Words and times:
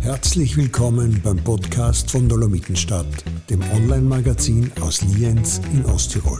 Herzlich 0.00 0.56
willkommen 0.56 1.20
beim 1.22 1.36
Podcast 1.36 2.10
von 2.10 2.26
Dolomitenstadt, 2.26 3.06
dem 3.50 3.60
Online-Magazin 3.74 4.72
aus 4.80 5.02
Lienz 5.02 5.60
in 5.72 5.84
Osttirol. 5.84 6.38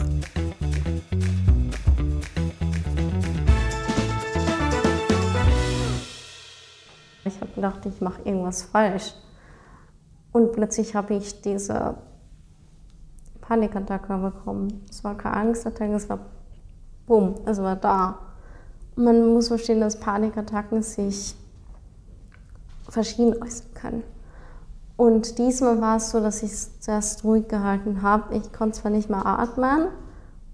Ich 7.24 7.40
habe 7.40 7.52
gedacht, 7.54 7.84
ich 7.84 8.00
mache 8.00 8.22
irgendwas 8.24 8.62
falsch. 8.62 9.12
Und 10.32 10.52
plötzlich 10.52 10.94
habe 10.94 11.14
ich 11.16 11.42
diese 11.42 11.98
Panikattacke 13.42 14.16
bekommen. 14.16 14.86
Es 14.88 15.04
war 15.04 15.16
keine 15.16 15.36
Angstattacke, 15.36 15.92
es 15.92 16.08
war 16.08 16.20
bumm, 17.08 17.34
es 17.46 17.60
war 17.60 17.74
da. 17.74 18.18
Man 18.94 19.32
muss 19.32 19.48
verstehen, 19.48 19.80
dass 19.80 19.98
Panikattacken 19.98 20.82
sich 20.82 21.34
verschieden 22.88 23.42
äußern 23.42 23.74
können. 23.74 24.02
Und 24.96 25.38
diesmal 25.38 25.80
war 25.80 25.96
es 25.96 26.10
so, 26.10 26.20
dass 26.20 26.42
ich 26.42 26.52
es 26.52 26.80
zuerst 26.80 27.24
ruhig 27.24 27.48
gehalten 27.48 28.02
habe. 28.02 28.36
Ich 28.36 28.52
konnte 28.52 28.80
zwar 28.80 28.90
nicht 28.90 29.08
mehr 29.08 29.24
atmen 29.24 29.88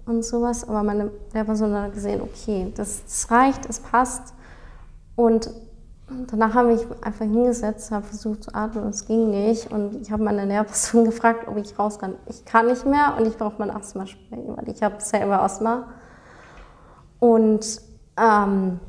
und 0.04 0.24
sowas, 0.24 0.68
aber 0.68 0.82
meine 0.82 1.10
Lehrperson 1.32 1.74
hat 1.74 1.94
gesehen, 1.94 2.20
okay, 2.20 2.70
das, 2.76 3.04
das 3.04 3.30
reicht, 3.30 3.66
es 3.66 3.80
passt. 3.80 4.34
Und 5.16 5.50
danach 6.26 6.54
habe 6.54 6.74
ich 6.74 6.82
einfach 7.02 7.24
hingesetzt, 7.24 7.90
habe 7.90 8.04
versucht 8.04 8.44
zu 8.44 8.54
atmen 8.54 8.84
und 8.84 8.90
es 8.90 9.06
ging 9.06 9.30
nicht. 9.30 9.72
Und 9.72 10.02
ich 10.02 10.12
habe 10.12 10.22
meine 10.22 10.44
Lehrperson 10.44 11.04
gefragt, 11.06 11.48
ob 11.48 11.56
ich 11.56 11.78
raus 11.78 11.98
kann. 11.98 12.16
Ich 12.28 12.44
kann 12.44 12.66
nicht 12.66 12.84
mehr 12.84 13.14
und 13.18 13.26
ich 13.26 13.38
brauche 13.38 13.54
mein 13.58 13.70
Asthma 13.70 14.06
sprechen, 14.06 14.54
weil 14.54 14.68
ich 14.68 14.82
habe 14.82 14.96
selber 14.98 15.42
Asthma. 15.42 15.86
Und 17.18 17.80
ähm, 18.16 18.80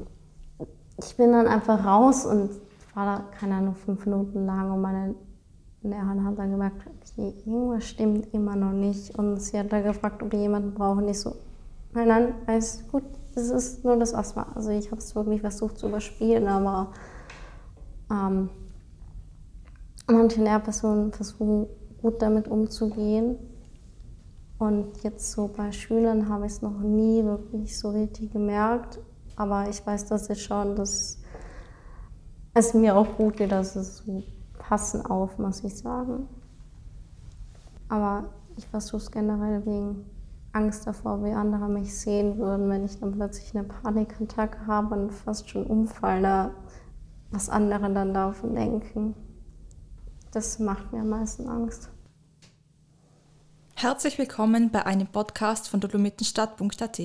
ich 0.98 1.18
bin 1.18 1.32
dann 1.32 1.48
einfach 1.48 1.86
raus 1.86 2.26
und 2.26 2.50
war 2.94 3.06
da, 3.06 3.24
keine 3.38 3.56
Ahnung, 3.56 3.76
fünf 3.76 4.06
Minuten 4.06 4.46
lang 4.46 4.72
und 4.72 4.82
meine 4.82 5.16
Lehrerin 5.84 6.26
hat 6.26 6.40
dann 6.40 6.52
gemerkt, 6.52 6.78
okay, 7.02 7.34
irgendwas 7.46 7.86
stimmt 7.86 8.34
immer 8.34 8.56
noch 8.56 8.72
nicht. 8.72 9.18
Und 9.18 9.40
sie 9.42 9.60
hat 9.60 9.72
da 9.72 9.82
gefragt, 9.82 10.24
ob 10.24 10.34
ich 10.34 10.40
jemanden 10.40 10.74
brauche. 10.74 11.00
Und 11.00 11.10
ich 11.10 11.20
so, 11.20 11.36
nein, 11.94 12.08
nein, 12.08 12.34
alles 12.48 12.84
gut, 12.92 13.04
es 13.36 13.50
ist 13.50 13.84
nur 13.84 13.98
das 13.98 14.14
Asthma. 14.14 14.48
Also 14.56 14.72
ich 14.72 14.92
habe 14.92 15.00
es 15.00 15.16
wirklich 15.16 15.42
versucht 15.42 15.78
zu 15.78 15.88
überspielen, 15.88 16.48
aber 16.48 16.92
ähm, 18.12 18.50
manche 20.08 20.42
Lehrpersonen 20.42 21.12
versuchen 21.12 21.68
gut 22.02 22.22
damit 22.22 22.48
umzugehen. 22.48 23.38
Und 24.58 25.04
jetzt 25.04 25.32
so 25.32 25.48
bei 25.48 25.72
Schülern 25.72 26.30
habe 26.30 26.46
ich 26.46 26.54
es 26.54 26.62
noch 26.62 26.80
nie 26.80 27.24
wirklich 27.24 27.78
so 27.78 27.90
richtig 27.90 28.32
gemerkt. 28.32 29.00
Aber 29.36 29.70
ich 29.70 29.86
weiß 29.86 30.06
das 30.06 30.28
jetzt 30.30 30.44
schon, 30.44 30.76
dass 30.76 31.22
es 32.54 32.74
mir 32.74 32.96
auch 32.96 33.18
gut 33.18 33.36
geht, 33.38 33.52
dass 33.52 33.76
es 33.76 33.98
so 33.98 34.24
passen 34.58 35.06
auf, 35.06 35.38
muss 35.38 35.64
ich 35.64 35.78
sagen. 35.78 36.28
Aber 37.90 38.30
ich 38.56 38.68
versuche 38.68 39.02
es 39.02 39.12
generell 39.12 39.66
wegen 39.66 40.06
Angst 40.54 40.88
davor, 40.88 41.24
wie 41.24 41.32
andere 41.32 41.68
mich 41.68 41.98
sehen 41.98 42.38
würden, 42.38 42.70
wenn 42.70 42.86
ich 42.86 43.00
dann 43.00 43.12
plötzlich 43.12 43.54
eine 43.56 43.68
Panikattacke 43.68 44.66
habe 44.66 44.96
und 44.96 45.12
fast 45.12 45.50
schon 45.50 45.66
umfalle, 45.66 46.52
was 47.32 47.50
andere 47.50 47.92
dann 47.94 48.14
davon 48.14 48.56
denken. 48.56 49.16
Das 50.32 50.60
macht 50.60 50.94
mir 50.94 51.02
am 51.02 51.10
meisten 51.10 51.50
Angst. 51.50 51.90
Herzlich 53.78 54.18
willkommen 54.18 54.72
bei 54.72 54.86
einem 54.86 55.06
Podcast 55.06 55.68
von 55.68 55.82
dolomitenstadt.at. 55.82 57.02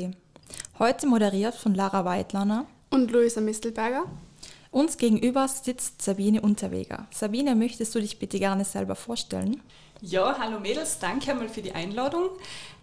Heute 0.78 1.06
moderiert 1.08 1.56
von 1.56 1.74
Lara 1.74 2.04
Weidlerner 2.04 2.64
und 2.90 3.10
Luisa 3.10 3.40
Mistelberger. 3.40 4.04
Uns 4.70 4.96
gegenüber 4.96 5.48
sitzt 5.48 6.00
Sabine 6.00 6.40
Unterweger. 6.40 7.08
Sabine, 7.10 7.56
möchtest 7.56 7.92
du 7.96 8.00
dich 8.00 8.20
bitte 8.20 8.38
gerne 8.38 8.64
selber 8.64 8.94
vorstellen? 8.94 9.60
Ja, 10.00 10.38
hallo 10.38 10.60
Mädels, 10.60 11.00
danke 11.00 11.32
einmal 11.32 11.48
für 11.48 11.60
die 11.60 11.72
Einladung. 11.72 12.30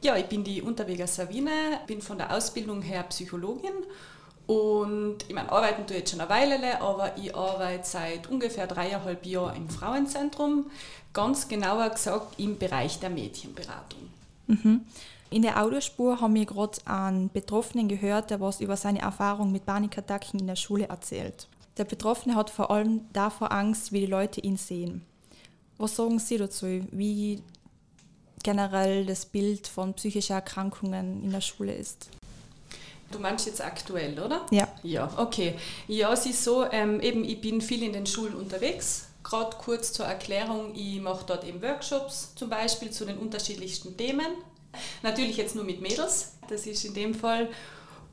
Ja, 0.02 0.18
ich 0.18 0.26
bin 0.26 0.44
die 0.44 0.62
Unterweger 0.62 1.08
Sabine, 1.08 1.80
bin 1.88 2.02
von 2.02 2.18
der 2.18 2.36
Ausbildung 2.36 2.82
her 2.82 3.04
Psychologin 3.04 3.72
und 4.48 5.18
ich 5.28 5.36
meine, 5.36 5.52
arbeiten 5.52 5.86
tue 5.86 5.98
jetzt 5.98 6.12
schon 6.12 6.22
eine 6.22 6.30
Weile, 6.30 6.82
aber 6.82 7.18
ich 7.18 7.36
arbeite 7.36 7.86
seit 7.86 8.28
ungefähr 8.30 8.66
dreieinhalb 8.66 9.26
Jahren 9.26 9.58
im 9.58 9.70
Frauenzentrum, 9.70 10.72
ganz 11.14 11.50
genauer 11.50 11.90
gesagt 11.90 12.40
im 12.40 12.58
Bereich 12.58 13.00
der 13.00 13.10
Mädchenberatung. 13.10 14.00
Mhm. 14.48 14.82
In 15.30 15.42
der 15.42 15.62
Audiospur 15.62 16.22
haben 16.22 16.36
wir 16.36 16.46
gerade 16.46 16.78
einen 16.86 17.30
Betroffenen 17.30 17.90
gehört, 17.90 18.30
der 18.30 18.40
was 18.40 18.62
über 18.62 18.78
seine 18.78 19.02
Erfahrung 19.02 19.52
mit 19.52 19.66
Panikattacken 19.66 20.40
in 20.40 20.48
der 20.48 20.56
Schule 20.56 20.88
erzählt. 20.88 21.50
Der 21.76 21.84
Betroffene 21.84 22.36
hat 22.36 22.50
vor 22.50 22.72
allem 22.72 23.02
davor 23.12 23.52
Angst, 23.52 23.92
wie 23.92 24.00
die 24.00 24.06
Leute 24.06 24.40
ihn 24.40 24.56
sehen. 24.56 25.06
Was 25.78 25.98
sagen 25.98 26.20
Sie 26.20 26.38
dazu? 26.38 26.66
Wie 26.92 27.44
generell 28.42 29.06
das 29.06 29.26
Bild 29.26 29.68
von 29.68 29.94
psychischen 29.94 30.34
Erkrankungen 30.34 31.22
in 31.24 31.32
der 31.32 31.42
Schule 31.42 31.76
ist? 31.76 32.10
Du 33.12 33.20
meinst 33.20 33.46
jetzt 33.46 33.64
aktuell, 33.64 34.20
oder? 34.20 34.46
Ja. 34.52 34.68
Ja, 34.84 35.10
okay. 35.18 35.56
Ja, 35.88 36.12
es 36.14 36.26
ist 36.26 36.44
so, 36.44 36.66
ähm, 36.72 37.00
eben 37.02 37.24
ich 37.24 37.40
bin 37.40 37.62
viel 37.62 37.84
in 37.84 37.94
den 37.94 38.06
Schulen 38.06 38.36
unterwegs. 38.36 39.08
Gerade 39.24 39.56
kurz 39.58 39.94
zur 39.94 40.06
Erklärung, 40.06 40.74
ich 40.76 41.00
mache 41.02 41.26
dort 41.26 41.44
eben 41.46 41.62
Workshops 41.62 42.34
zum 42.36 42.50
Beispiel 42.50 42.92
zu 42.92 43.06
den 43.06 43.18
unterschiedlichsten 43.18 43.96
Themen. 43.98 44.28
Natürlich 45.04 45.38
jetzt 45.38 45.56
nur 45.56 45.64
mit 45.64 45.82
Mädels, 45.82 46.34
das 46.50 46.66
ist 46.66 46.86
in 46.86 46.94
dem 46.94 47.14
Fall. 47.14 47.50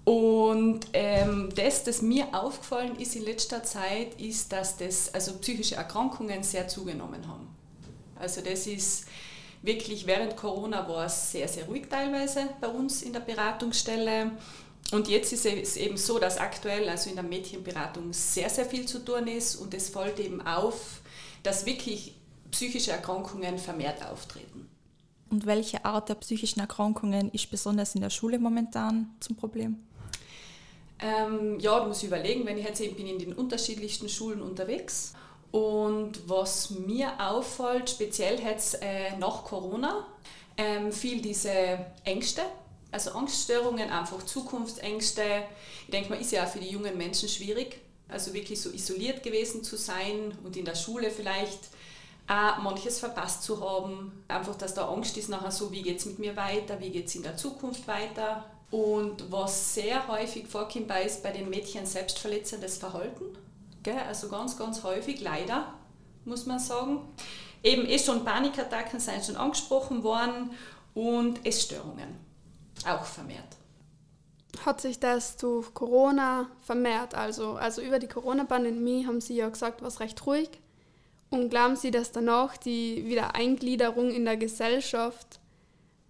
Und 0.04 0.81
ähm, 0.93 1.49
das, 1.54 1.83
das 1.84 2.03
mir 2.03 2.27
aufgefallen 2.33 2.97
ist 2.97 3.16
in 3.16 3.25
letzter 3.25 3.62
Zeit, 3.62 4.21
ist, 4.21 4.53
dass 4.53 4.77
das, 4.77 5.12
also 5.15 5.33
psychische 5.38 5.77
Erkrankungen 5.77 6.43
sehr 6.43 6.69
zugenommen 6.69 7.27
haben. 7.27 7.49
Also 8.19 8.41
das 8.43 8.66
ist 8.66 9.06
wirklich 9.62 10.06
während 10.06 10.37
Corona 10.37 10.87
war 10.88 11.06
es 11.06 11.33
sehr, 11.33 11.49
sehr 11.49 11.65
ruhig 11.65 11.88
teilweise 11.88 12.49
bei 12.60 12.69
uns 12.69 13.03
in 13.03 13.12
der 13.15 13.21
Beratungsstelle. 13.21 14.33
Und 14.93 15.09
jetzt 15.09 15.33
ist 15.33 15.47
es 15.47 15.77
eben 15.77 15.97
so, 15.97 16.19
dass 16.19 16.39
aktuell 16.39 16.89
also 16.89 17.09
in 17.11 17.17
der 17.17 17.25
Mädchenberatung 17.25 18.12
sehr, 18.12 18.50
sehr 18.50 18.67
viel 18.67 18.87
zu 18.87 19.05
tun 19.05 19.27
ist 19.27 19.56
und 19.56 19.75
es 19.75 19.89
fällt 19.89 20.21
eben 20.21 20.47
auf, 20.47 21.00
dass 21.43 21.67
wirklich 21.67 22.15
psychische 22.50 22.93
Erkrankungen 22.93 23.59
vermehrt 23.59 24.05
auftreten. 24.05 24.69
Und 25.31 25.47
welche 25.47 25.84
Art 25.84 26.09
der 26.09 26.15
psychischen 26.15 26.61
Erkrankungen 26.61 27.31
ist 27.33 27.50
besonders 27.50 27.95
in 27.95 28.03
der 28.03 28.11
Schule 28.11 28.39
momentan 28.39 29.15
zum 29.21 29.37
Problem? 29.37 29.78
Ähm, 31.01 31.59
ja, 31.59 31.81
da 31.81 31.87
muss 31.87 32.03
ich 32.03 32.09
überlegen, 32.09 32.47
wenn 32.47 32.56
ich 32.56 32.65
jetzt 32.65 32.81
eben 32.81 32.95
bin 32.95 33.06
in 33.06 33.19
den 33.19 33.33
unterschiedlichsten 33.33 34.09
Schulen 34.09 34.41
unterwegs. 34.41 35.15
Und 35.51 36.28
was 36.28 36.71
mir 36.71 37.12
auffällt, 37.19 37.91
speziell 37.91 38.41
jetzt 38.41 38.81
äh, 38.83 39.16
nach 39.19 39.45
Corona, 39.45 40.06
ähm, 40.56 40.93
viel 40.93 41.21
diese 41.21 41.84
Ängste, 42.05 42.43
also 42.94 43.10
Angststörungen, 43.10 43.91
einfach 43.91 44.25
Zukunftsängste. 44.25 45.22
Ich 45.84 45.91
denke 45.91 46.10
mal, 46.10 46.21
ist 46.21 46.31
ja 46.31 46.44
auch 46.44 46.49
für 46.49 46.60
die 46.60 46.69
jungen 46.69 46.97
Menschen 46.97 47.28
schwierig, 47.28 47.81
also 48.09 48.32
wirklich 48.32 48.62
so 48.62 48.71
isoliert 48.71 49.25
gewesen 49.25 49.65
zu 49.65 49.77
sein 49.77 50.32
und 50.44 50.56
in 50.56 50.65
der 50.65 50.77
Schule 50.77 51.10
vielleicht 51.10 51.59
auch 52.28 52.59
manches 52.62 53.00
verpasst 53.00 53.43
zu 53.43 53.60
haben. 53.60 54.25
Einfach, 54.28 54.54
dass 54.54 54.75
da 54.75 54.88
Angst 54.88 55.16
ist 55.16 55.28
nachher 55.28 55.50
so, 55.50 55.72
wie 55.72 55.83
geht 55.83 55.99
es 55.99 56.06
mit 56.06 56.21
mir 56.21 56.37
weiter, 56.37 56.81
wie 56.81 56.91
geht 56.91 57.09
es 57.09 57.16
in 57.16 57.25
der 57.25 57.37
Zukunft 57.37 57.88
weiter. 57.88 58.44
Und 58.71 59.31
was 59.31 59.75
sehr 59.75 60.06
häufig 60.06 60.47
vorkommt, 60.47 60.93
ist 61.04 61.22
bei 61.25 61.33
den 61.33 61.50
Mädchen 61.50 61.87
selbstverletzendes 61.87 62.78
Verhalten. 62.78 63.25
Also 64.09 64.28
ganz, 64.28 64.56
ganz 64.56 64.84
häufig, 64.84 65.21
leider, 65.21 65.75
muss 66.25 66.47
man 66.47 66.60
sagen. 66.60 67.00
Eben 67.65 67.87
eh 67.87 67.99
schon 67.99 68.25
Panikattacken 68.25 69.00
sind 69.00 69.25
schon 69.25 69.37
angesprochen 69.37 70.04
worden 70.04 70.53
und 70.94 71.44
Essstörungen 71.44 72.25
auch 72.86 73.04
vermehrt. 73.04 73.56
Hat 74.64 74.80
sich 74.80 75.00
das 75.00 75.36
durch 75.36 75.74
Corona 75.74 76.48
vermehrt? 76.62 77.15
Also, 77.15 77.54
also 77.54 77.82
über 77.82 77.98
die 77.98 78.09
Corona-Pandemie 78.09 79.06
haben 79.06 79.21
Sie 79.21 79.36
ja 79.36 79.48
gesagt, 79.48 79.82
war 79.82 79.88
es 79.88 80.00
recht 80.00 80.24
ruhig. 80.26 80.48
Und 81.30 81.50
glauben 81.50 81.76
Sie, 81.76 81.91
dass 81.91 82.12
danach 82.12 82.56
die 82.56 83.04
Wiedereingliederung 83.06 84.10
in 84.10 84.24
der 84.24 84.36
Gesellschaft 84.36 85.41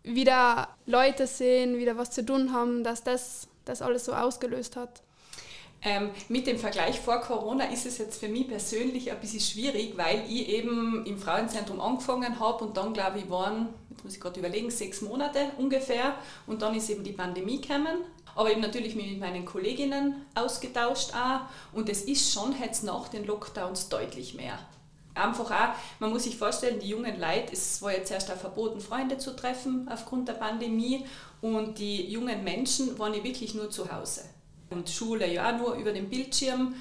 wieder 0.02 0.68
Leute 0.84 1.26
sehen, 1.26 1.78
wieder 1.78 1.96
was 1.96 2.10
zu 2.10 2.24
tun 2.24 2.52
haben, 2.52 2.84
dass 2.84 3.02
das 3.02 3.48
das 3.64 3.82
alles 3.82 4.04
so 4.04 4.12
ausgelöst 4.12 4.76
hat? 4.76 5.02
Ähm, 5.86 6.10
mit 6.28 6.46
dem 6.46 6.58
Vergleich 6.58 6.98
vor 6.98 7.20
Corona 7.20 7.64
ist 7.66 7.84
es 7.84 7.98
jetzt 7.98 8.18
für 8.18 8.28
mich 8.28 8.48
persönlich 8.48 9.10
ein 9.10 9.20
bisschen 9.20 9.40
schwierig, 9.40 9.94
weil 9.96 10.24
ich 10.28 10.48
eben 10.48 11.04
im 11.04 11.18
Frauenzentrum 11.18 11.80
angefangen 11.80 12.40
habe 12.40 12.64
und 12.64 12.76
dann, 12.76 12.94
glaube 12.94 13.18
ich, 13.18 13.28
waren, 13.28 13.68
muss 14.04 14.14
ich 14.14 14.20
gerade 14.20 14.38
überlegen, 14.38 14.70
sechs 14.70 15.00
Monate 15.00 15.50
ungefähr. 15.58 16.14
Und 16.46 16.62
dann 16.62 16.74
ist 16.74 16.90
eben 16.90 17.02
die 17.02 17.12
Pandemie 17.12 17.60
gekommen. 17.60 18.04
Aber 18.36 18.50
eben 18.50 18.60
natürlich 18.60 18.94
mit 18.94 19.18
meinen 19.18 19.44
Kolleginnen 19.44 20.26
ausgetauscht 20.34 21.12
auch. 21.14 21.40
Und 21.72 21.88
es 21.88 22.02
ist 22.02 22.32
schon 22.32 22.54
jetzt 22.60 22.84
nach 22.84 23.08
den 23.08 23.24
Lockdowns 23.26 23.88
deutlich 23.88 24.34
mehr. 24.34 24.58
Einfach 25.14 25.50
auch, 25.50 25.74
man 26.00 26.10
muss 26.10 26.24
sich 26.24 26.36
vorstellen, 26.36 26.80
die 26.80 26.88
jungen 26.88 27.20
Leute, 27.20 27.52
es 27.52 27.80
war 27.80 27.92
jetzt 27.92 28.10
erst 28.10 28.32
auch 28.32 28.36
verboten, 28.36 28.80
Freunde 28.80 29.16
zu 29.16 29.36
treffen 29.36 29.88
aufgrund 29.88 30.28
der 30.28 30.34
Pandemie. 30.34 31.04
Und 31.40 31.78
die 31.78 32.10
jungen 32.10 32.42
Menschen 32.42 32.98
waren 32.98 33.14
ja 33.14 33.22
wirklich 33.22 33.54
nur 33.54 33.70
zu 33.70 33.90
Hause. 33.92 34.22
Und 34.70 34.90
Schule 34.90 35.32
ja 35.32 35.54
auch 35.54 35.58
nur 35.58 35.74
über 35.74 35.92
den 35.92 36.10
Bildschirm. 36.10 36.74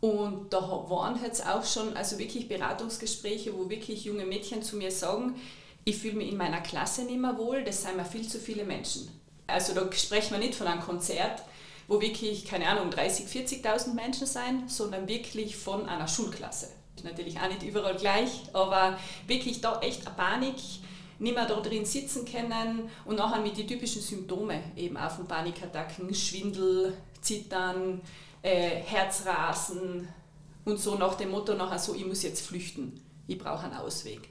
Und 0.00 0.52
da 0.52 0.60
waren 0.60 1.22
jetzt 1.22 1.46
auch 1.46 1.64
schon 1.64 1.96
also 1.96 2.18
wirklich 2.18 2.48
Beratungsgespräche, 2.48 3.56
wo 3.56 3.68
wirklich 3.68 4.04
junge 4.04 4.26
Mädchen 4.26 4.62
zu 4.62 4.76
mir 4.76 4.90
sagen, 4.90 5.36
ich 5.84 5.98
fühle 5.98 6.16
mich 6.16 6.30
in 6.30 6.36
meiner 6.36 6.60
Klasse 6.60 7.04
nicht 7.04 7.18
mehr 7.18 7.36
wohl, 7.38 7.64
das 7.64 7.82
sind 7.82 7.96
mir 7.96 8.04
viel 8.04 8.26
zu 8.28 8.38
viele 8.38 8.64
Menschen. 8.64 9.08
Also 9.46 9.74
da 9.74 9.90
sprechen 9.92 10.32
wir 10.32 10.38
nicht 10.38 10.54
von 10.54 10.66
einem 10.66 10.80
Konzert, 10.80 11.42
wo 11.88 12.00
wirklich, 12.00 12.44
keine 12.44 12.68
Ahnung, 12.68 12.90
30, 12.90 13.26
40.000 13.26 13.94
Menschen 13.94 14.26
sein, 14.26 14.68
sondern 14.68 15.08
wirklich 15.08 15.56
von 15.56 15.86
einer 15.86 16.06
Schulklasse. 16.06 16.68
Natürlich 17.02 17.40
auch 17.40 17.48
nicht 17.48 17.62
überall 17.62 17.96
gleich, 17.96 18.42
aber 18.52 18.98
wirklich 19.26 19.60
da 19.60 19.80
echt 19.80 20.06
eine 20.06 20.14
Panik, 20.14 20.56
nicht 21.18 21.34
mehr 21.34 21.46
da 21.46 21.60
drin 21.60 21.84
sitzen 21.84 22.24
können 22.24 22.88
und 23.04 23.16
nachher 23.16 23.42
mit 23.42 23.56
den 23.56 23.66
typischen 23.66 24.02
Symptomen 24.02 24.60
eben 24.76 24.96
auch 24.96 25.10
von 25.10 25.26
Panikattacken, 25.26 26.14
Schwindel, 26.14 26.94
Zittern, 27.20 28.00
äh, 28.42 28.80
Herzrasen 28.80 30.08
und 30.64 30.78
so 30.78 30.94
nach 30.94 31.14
dem 31.14 31.30
Motto 31.30 31.54
nachher 31.54 31.78
so, 31.78 31.94
ich 31.94 32.06
muss 32.06 32.22
jetzt 32.22 32.46
flüchten, 32.46 33.00
ich 33.26 33.38
brauche 33.38 33.64
einen 33.64 33.74
Ausweg. 33.74 34.28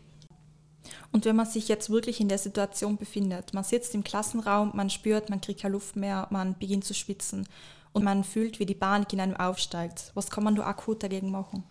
Und 1.11 1.25
wenn 1.25 1.35
man 1.35 1.45
sich 1.45 1.67
jetzt 1.67 1.89
wirklich 1.89 2.19
in 2.19 2.29
der 2.29 2.37
Situation 2.37 2.97
befindet, 2.97 3.53
man 3.53 3.63
sitzt 3.63 3.95
im 3.95 4.03
Klassenraum, 4.03 4.71
man 4.75 4.89
spürt, 4.89 5.29
man 5.29 5.41
kriegt 5.41 5.61
keine 5.61 5.73
Luft 5.73 5.95
mehr, 5.95 6.27
man 6.29 6.57
beginnt 6.57 6.85
zu 6.85 6.93
schwitzen 6.93 7.47
und 7.93 8.03
man 8.03 8.23
fühlt, 8.23 8.59
wie 8.59 8.65
die 8.65 8.75
Panik 8.75 9.13
in 9.13 9.19
einem 9.19 9.35
aufsteigt, 9.35 10.11
was 10.13 10.29
kann 10.29 10.43
man 10.43 10.55
da 10.55 10.65
akut 10.65 11.01
dagegen 11.01 11.31
machen? 11.31 11.63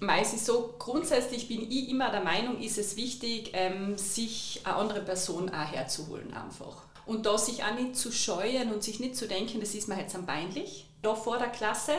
Meistens 0.00 0.46
so, 0.46 0.74
grundsätzlich 0.78 1.46
bin 1.48 1.70
ich 1.70 1.88
immer 1.88 2.10
der 2.10 2.24
Meinung, 2.24 2.60
ist 2.60 2.78
es 2.78 2.96
wichtig, 2.96 3.50
ähm, 3.52 3.96
sich 3.96 4.62
eine 4.64 4.76
andere 4.76 5.00
Person 5.00 5.48
auch 5.50 5.72
herzuholen 5.72 6.34
einfach. 6.34 6.82
Und 7.06 7.26
da 7.26 7.38
sich 7.38 7.62
auch 7.62 7.74
nicht 7.74 7.96
zu 7.96 8.10
scheuen 8.10 8.72
und 8.72 8.82
sich 8.82 9.00
nicht 9.00 9.16
zu 9.16 9.28
denken, 9.28 9.60
das 9.60 9.74
ist 9.74 9.88
mir 9.88 9.98
jetzt 9.98 10.16
am 10.16 10.26
peinlich, 10.26 10.88
da 11.02 11.14
vor 11.14 11.38
der 11.38 11.48
Klasse, 11.48 11.92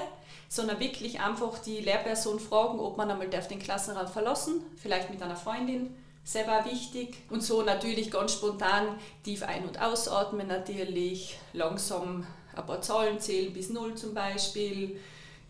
sondern 0.50 0.80
wirklich 0.80 1.20
einfach 1.20 1.60
die 1.60 1.80
Lehrperson 1.80 2.40
fragen, 2.40 2.80
ob 2.80 2.98
man 2.98 3.10
einmal 3.10 3.30
den 3.30 3.60
Klassenraum 3.60 4.08
verlassen, 4.08 4.62
vielleicht 4.76 5.10
mit 5.10 5.22
einer 5.22 5.36
Freundin, 5.36 5.96
selber 6.24 6.66
wichtig. 6.66 7.18
Und 7.30 7.44
so 7.44 7.62
natürlich 7.62 8.12
ganz 8.12 8.34
spontan 8.34 9.00
tief 9.24 9.44
ein- 9.44 9.66
und 9.66 9.82
ausatmen 9.82 10.48
natürlich, 10.48 11.38
langsam 11.54 12.26
ein 12.56 12.66
paar 12.66 12.82
Zahlen 12.82 13.20
zählen 13.20 13.54
bis 13.54 13.70
null 13.70 13.96
zum 13.96 14.14
Beispiel. 14.14 15.00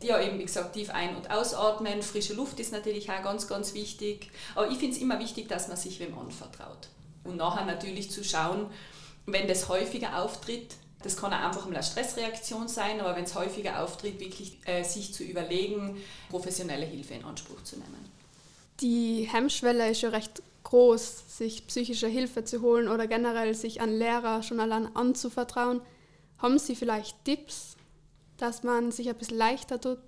Ja, 0.02 0.22
eben 0.22 0.38
wie 0.40 0.46
gesagt, 0.46 0.74
tief 0.74 0.90
ein- 0.90 1.16
und 1.16 1.32
ausatmen. 1.32 2.02
Frische 2.02 2.34
Luft 2.34 2.60
ist 2.60 2.74
natürlich 2.74 3.10
auch 3.10 3.24
ganz, 3.24 3.48
ganz 3.48 3.74
wichtig. 3.74 4.32
Aber 4.56 4.70
ich 4.70 4.78
finde 4.78 4.96
es 4.96 5.02
immer 5.02 5.20
wichtig, 5.20 5.48
dass 5.48 5.68
man 5.68 5.78
sich 5.78 6.00
wem 6.00 6.18
anvertraut. 6.18 6.90
Und 7.24 7.38
nachher 7.38 7.66
natürlich 7.66 8.12
zu 8.12 8.24
schauen, 8.24 8.70
wenn 9.26 9.48
das 9.48 9.70
häufiger 9.70 10.22
auftritt, 10.22 10.76
das 11.04 11.18
kann 11.18 11.34
auch 11.34 11.40
einfach 11.40 11.68
eine 11.68 11.84
Stressreaktion 11.84 12.68
sein, 12.68 13.00
aber 13.02 13.16
wenn 13.16 13.26
es 13.26 13.36
häufiger 13.36 13.84
auftritt, 13.84 14.20
wirklich 14.20 14.58
äh, 14.66 14.84
sich 14.84 15.14
zu 15.14 15.24
überlegen, 15.24 16.02
professionelle 16.30 16.86
Hilfe 16.86 17.14
in 17.14 17.26
Anspruch 17.26 17.62
zu 17.64 17.78
nehmen. 17.78 18.12
Die 18.80 19.28
Hemmschwelle 19.32 19.90
ist 19.92 20.02
ja 20.02 20.10
recht 20.10 20.42
groß, 20.64 21.38
sich 21.38 21.68
psychische 21.68 22.08
Hilfe 22.08 22.44
zu 22.44 22.62
holen 22.62 22.88
oder 22.88 23.08
generell 23.08 23.54
sich 23.54 23.82
an 23.82 23.98
Lehrer 23.98 24.44
schon 24.44 24.60
allein 24.60 24.96
anzuvertrauen. 24.96 25.82
Haben 26.38 26.60
Sie 26.60 26.76
vielleicht 26.76 27.24
Tipps, 27.26 27.76
dass 28.38 28.64
man 28.64 28.92
sich 28.92 29.10
ein 29.10 29.16
bisschen 29.16 29.38
leichter 29.38 29.80
tut? 29.80 30.00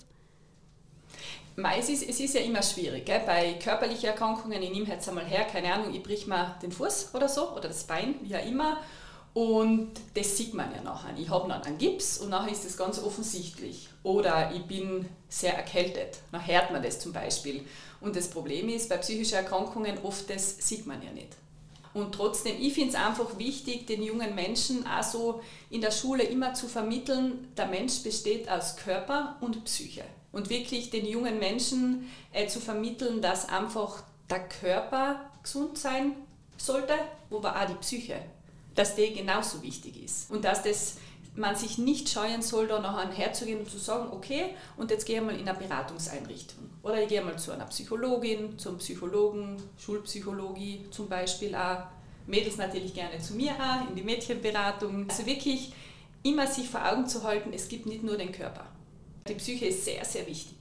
Es 1.77 1.89
ist, 1.89 2.07
es 2.07 2.19
ist 2.19 2.35
ja 2.35 2.41
immer 2.41 2.61
schwierig. 2.61 3.05
Gell? 3.05 3.21
Bei 3.25 3.53
körperlichen 3.53 4.09
Erkrankungen, 4.09 4.61
ich 4.61 4.71
nehme 4.71 4.87
jetzt 4.87 5.07
einmal 5.07 5.25
her, 5.25 5.45
keine 5.45 5.73
Ahnung, 5.73 5.93
ich 5.93 6.03
brich 6.03 6.27
mir 6.27 6.55
den 6.61 6.71
Fuß 6.71 7.11
oder 7.13 7.29
so 7.29 7.51
oder 7.51 7.69
das 7.69 7.85
Bein, 7.85 8.15
wie 8.23 8.35
auch 8.35 8.45
immer. 8.45 8.77
Und 9.33 9.91
das 10.13 10.37
sieht 10.37 10.53
man 10.53 10.73
ja 10.73 10.81
nachher. 10.81 11.13
Ich 11.17 11.29
habe 11.29 11.49
dann 11.49 11.61
einen 11.61 11.77
Gips 11.77 12.19
und 12.19 12.29
nachher 12.29 12.51
ist 12.51 12.65
das 12.65 12.77
ganz 12.77 13.01
offensichtlich. 13.01 13.89
Oder 14.03 14.51
ich 14.53 14.63
bin 14.63 15.09
sehr 15.27 15.55
erkältet. 15.55 16.19
Dann 16.31 16.45
hört 16.45 16.71
man 16.71 16.81
das 16.81 16.99
zum 16.99 17.11
Beispiel. 17.11 17.65
Und 18.05 18.15
das 18.15 18.29
Problem 18.29 18.69
ist, 18.69 18.87
bei 18.87 18.97
psychischen 18.97 19.35
Erkrankungen 19.35 19.97
oft 20.03 20.29
das 20.29 20.57
sieht 20.59 20.85
man 20.85 21.01
ja 21.01 21.11
nicht. 21.11 21.29
Und 21.93 22.13
trotzdem, 22.13 22.55
ich 22.59 22.73
finde 22.73 22.89
es 22.89 22.95
einfach 22.95 23.37
wichtig, 23.37 23.87
den 23.87 24.03
jungen 24.03 24.35
Menschen 24.35 24.85
auch 24.85 25.03
so 25.03 25.41
in 25.69 25.81
der 25.81 25.91
Schule 25.91 26.23
immer 26.23 26.53
zu 26.53 26.67
vermitteln, 26.67 27.47
der 27.57 27.67
Mensch 27.67 28.03
besteht 28.03 28.49
aus 28.49 28.75
Körper 28.75 29.37
und 29.41 29.63
Psyche. 29.65 30.03
Und 30.31 30.49
wirklich 30.49 30.89
den 30.89 31.05
jungen 31.05 31.39
Menschen 31.39 32.11
äh, 32.33 32.47
zu 32.47 32.59
vermitteln, 32.59 33.21
dass 33.21 33.49
einfach 33.49 34.03
der 34.29 34.47
Körper 34.47 35.21
gesund 35.41 35.77
sein 35.77 36.15
sollte, 36.57 36.93
aber 37.31 37.55
auch 37.55 37.67
die 37.67 37.75
Psyche 37.75 38.21
dass 38.75 38.95
der 38.95 39.11
genauso 39.11 39.63
wichtig 39.63 40.03
ist. 40.03 40.29
Und 40.29 40.45
dass 40.45 40.61
das 40.61 40.97
man 41.35 41.55
sich 41.55 41.77
nicht 41.77 42.09
scheuen 42.09 42.41
soll, 42.41 42.67
da 42.67 42.79
nachher 42.79 43.11
herzugehen 43.11 43.59
und 43.59 43.69
zu 43.69 43.77
sagen, 43.77 44.09
okay, 44.11 44.55
und 44.77 44.91
jetzt 44.91 45.05
gehe 45.05 45.17
ich 45.17 45.25
mal 45.25 45.37
in 45.37 45.47
eine 45.47 45.57
Beratungseinrichtung. 45.57 46.69
Oder 46.85 47.01
ich 47.01 47.09
gehe 47.09 47.23
mal 47.23 47.37
zu 47.39 47.51
einer 47.51 47.65
Psychologin, 47.65 48.59
zum 48.59 48.77
Psychologen, 48.77 49.57
Schulpsychologie 49.75 50.85
zum 50.91 51.09
Beispiel 51.09 51.55
auch. 51.55 51.79
Mädels 52.27 52.57
natürlich 52.57 52.93
gerne 52.93 53.17
zu 53.19 53.33
mir 53.33 53.53
auch, 53.53 53.89
in 53.89 53.95
die 53.95 54.03
Mädchenberatung. 54.03 55.07
Also 55.09 55.25
wirklich 55.25 55.73
immer 56.21 56.45
sich 56.45 56.69
vor 56.69 56.87
Augen 56.87 57.07
zu 57.07 57.23
halten, 57.23 57.53
es 57.53 57.69
gibt 57.69 57.87
nicht 57.87 58.03
nur 58.03 58.17
den 58.17 58.31
Körper. 58.31 58.67
Die 59.27 59.33
Psyche 59.33 59.65
ist 59.65 59.83
sehr, 59.83 60.05
sehr 60.05 60.27
wichtig. 60.27 60.55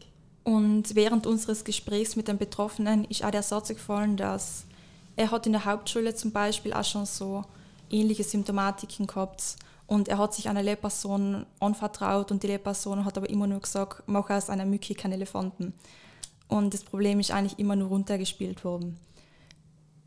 Und 0.44 0.94
während 0.94 1.26
unseres 1.26 1.62
Gesprächs 1.62 2.17
mit 2.17 2.29
dem 2.29 2.38
Betroffenen 2.38 3.05
ist 3.05 3.23
auch 3.23 3.31
der 3.31 3.43
Satz 3.43 3.69
gefallen, 3.69 4.17
dass 4.17 4.65
er 5.17 5.31
hat 5.31 5.44
in 5.44 5.53
der 5.53 5.67
Hauptschule 5.67 6.15
zum 6.15 6.32
Beispiel 6.32 6.73
auch 6.73 6.85
schon 6.85 7.05
so 7.05 7.44
ähnliche 7.91 8.25
Symptomatiken 8.25 9.06
gehabt. 9.06 9.56
Und 9.87 10.09
er 10.09 10.17
hat 10.17 10.32
sich 10.32 10.49
einer 10.49 10.62
Lehrperson 10.62 11.44
anvertraut 11.61 12.31
und 12.31 12.43
die 12.43 12.47
Lehrperson 12.47 13.05
hat 13.05 13.19
aber 13.19 13.29
immer 13.29 13.47
nur 13.47 13.61
gesagt, 13.61 14.03
mach 14.06 14.31
aus 14.31 14.49
einer 14.49 14.65
Mücke 14.65 14.94
keinen 14.94 15.12
Elefanten. 15.12 15.75
Und 16.55 16.73
das 16.73 16.85
Problem 16.85 17.19
ist 17.19 17.33
eigentlich 17.33 17.59
immer 17.59 17.75
nur 17.75 17.89
runtergespielt 17.89 18.62
worden. 18.62 18.97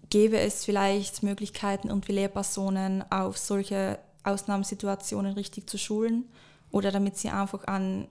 Gäbe 0.09 0.39
es 0.39 0.63
vielleicht 0.63 1.21
Möglichkeiten, 1.21 1.89
irgendwie 1.89 2.13
Lehrpersonen 2.13 3.03
auf 3.11 3.37
solche 3.37 3.99
Ausnahmesituationen 4.23 5.33
richtig 5.33 5.69
zu 5.69 5.77
schulen 5.77 6.23
oder 6.71 6.89
damit 6.93 7.17
sie 7.17 7.27
einfach 7.31 7.65
einen 7.65 8.07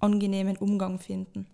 angenehmen 0.00 0.58
Umgang 0.58 0.98
finden? 0.98 1.46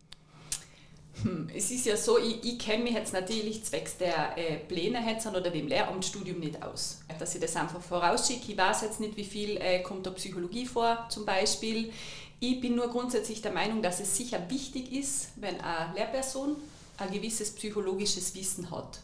Hm, 1.23 1.49
es 1.55 1.71
ist 1.71 1.87
ja 1.87 1.97
so, 1.97 2.19
ich, 2.19 2.43
ich 2.43 2.59
kenne 2.59 2.83
mich 2.83 2.95
jetzt 2.95 3.13
natürlich 3.13 3.63
zwecks 3.63 3.97
der 3.99 4.37
äh, 4.37 4.57
Pläne 4.57 4.99
jetzt 5.09 5.29
oder 5.29 5.41
dem 5.41 5.69
Lehramtsstudium 5.69 6.41
nicht 6.41 6.61
aus. 6.65 7.03
Dass 7.21 7.33
ich 7.37 7.41
das 7.41 7.55
einfach 7.55 7.81
vorausschicke. 7.81 8.51
Ich 8.51 8.59
weiß 8.59 8.83
jetzt 8.83 8.99
nicht, 8.99 9.17
wie 9.17 9.25
viel 9.25 9.57
äh, 9.59 9.83
kommt 9.83 10.05
da 10.05 10.11
Psychologie 10.11 10.67
vor 10.67 11.07
zum 11.11 11.25
Beispiel. 11.25 11.93
Ich 12.41 12.61
bin 12.61 12.75
nur 12.75 12.89
grundsätzlich 12.89 13.43
der 13.43 13.53
Meinung, 13.53 13.83
dass 13.83 14.01
es 14.01 14.17
sicher 14.17 14.51
wichtig 14.51 14.93
ist, 14.93 15.29
wenn 15.37 15.61
eine 15.61 15.95
Lehrperson 15.95 16.57
ein 16.99 17.11
gewisses 17.11 17.55
psychologisches 17.55 18.35
Wissen 18.35 18.71
hat. 18.71 19.01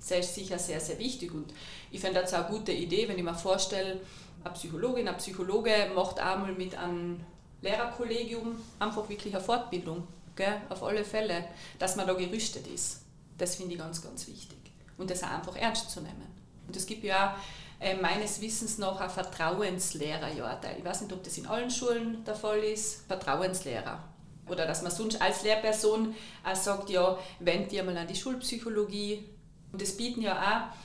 Das 0.00 0.10
ist 0.18 0.34
sicher 0.34 0.58
sehr, 0.58 0.80
sehr 0.80 0.98
wichtig 0.98 1.32
und 1.32 1.52
ich 1.90 2.00
finde 2.00 2.20
das 2.20 2.34
auch 2.34 2.46
eine 2.46 2.58
gute 2.58 2.72
Idee, 2.72 3.08
wenn 3.08 3.18
ich 3.18 3.24
mir 3.24 3.34
vorstelle, 3.34 4.00
eine 4.42 4.54
Psychologin, 4.54 5.06
ein 5.06 5.16
Psychologe 5.16 5.90
macht 5.94 6.18
einmal 6.18 6.52
mit 6.52 6.74
einem 6.74 7.20
Lehrerkollegium 7.60 8.56
einfach 8.80 9.08
wirklich 9.08 9.32
eine 9.34 9.42
Fortbildung 9.42 10.06
Gell? 10.36 10.60
Auf 10.68 10.82
alle 10.82 11.04
Fälle, 11.04 11.44
dass 11.78 11.96
man 11.96 12.06
da 12.06 12.14
gerüstet 12.14 12.66
ist. 12.66 13.02
Das 13.36 13.56
finde 13.56 13.74
ich 13.74 13.78
ganz, 13.78 14.02
ganz 14.02 14.26
wichtig. 14.28 14.58
Und 14.96 15.10
das 15.10 15.22
auch 15.22 15.30
einfach 15.30 15.56
ernst 15.56 15.90
zu 15.90 16.00
nehmen. 16.00 16.26
Und 16.66 16.76
es 16.76 16.86
gibt 16.86 17.04
ja 17.04 17.36
äh, 17.82 17.96
meines 17.96 18.40
Wissens 18.40 18.78
noch 18.78 19.00
ein 19.00 19.10
Vertrauenslehrer. 19.10 20.32
Ja, 20.32 20.60
ich 20.78 20.84
weiß 20.84 21.02
nicht, 21.02 21.12
ob 21.12 21.22
das 21.24 21.36
in 21.36 21.46
allen 21.46 21.70
Schulen 21.70 22.24
der 22.24 22.34
Fall 22.34 22.60
ist. 22.60 23.06
Vertrauenslehrer. 23.06 24.02
Oder 24.48 24.66
dass 24.66 24.82
man 24.82 24.92
sonst 24.92 25.20
als 25.20 25.42
Lehrperson 25.42 26.14
auch 26.44 26.56
sagt, 26.56 26.90
ja, 26.90 27.18
wend 27.40 27.72
dir 27.72 27.82
mal 27.82 27.96
an 27.96 28.06
die 28.06 28.14
Schulpsychologie. 28.14 29.24
Und 29.72 29.80
das 29.80 29.96
bieten 29.96 30.22
ja 30.22 30.36
auch 30.36 30.76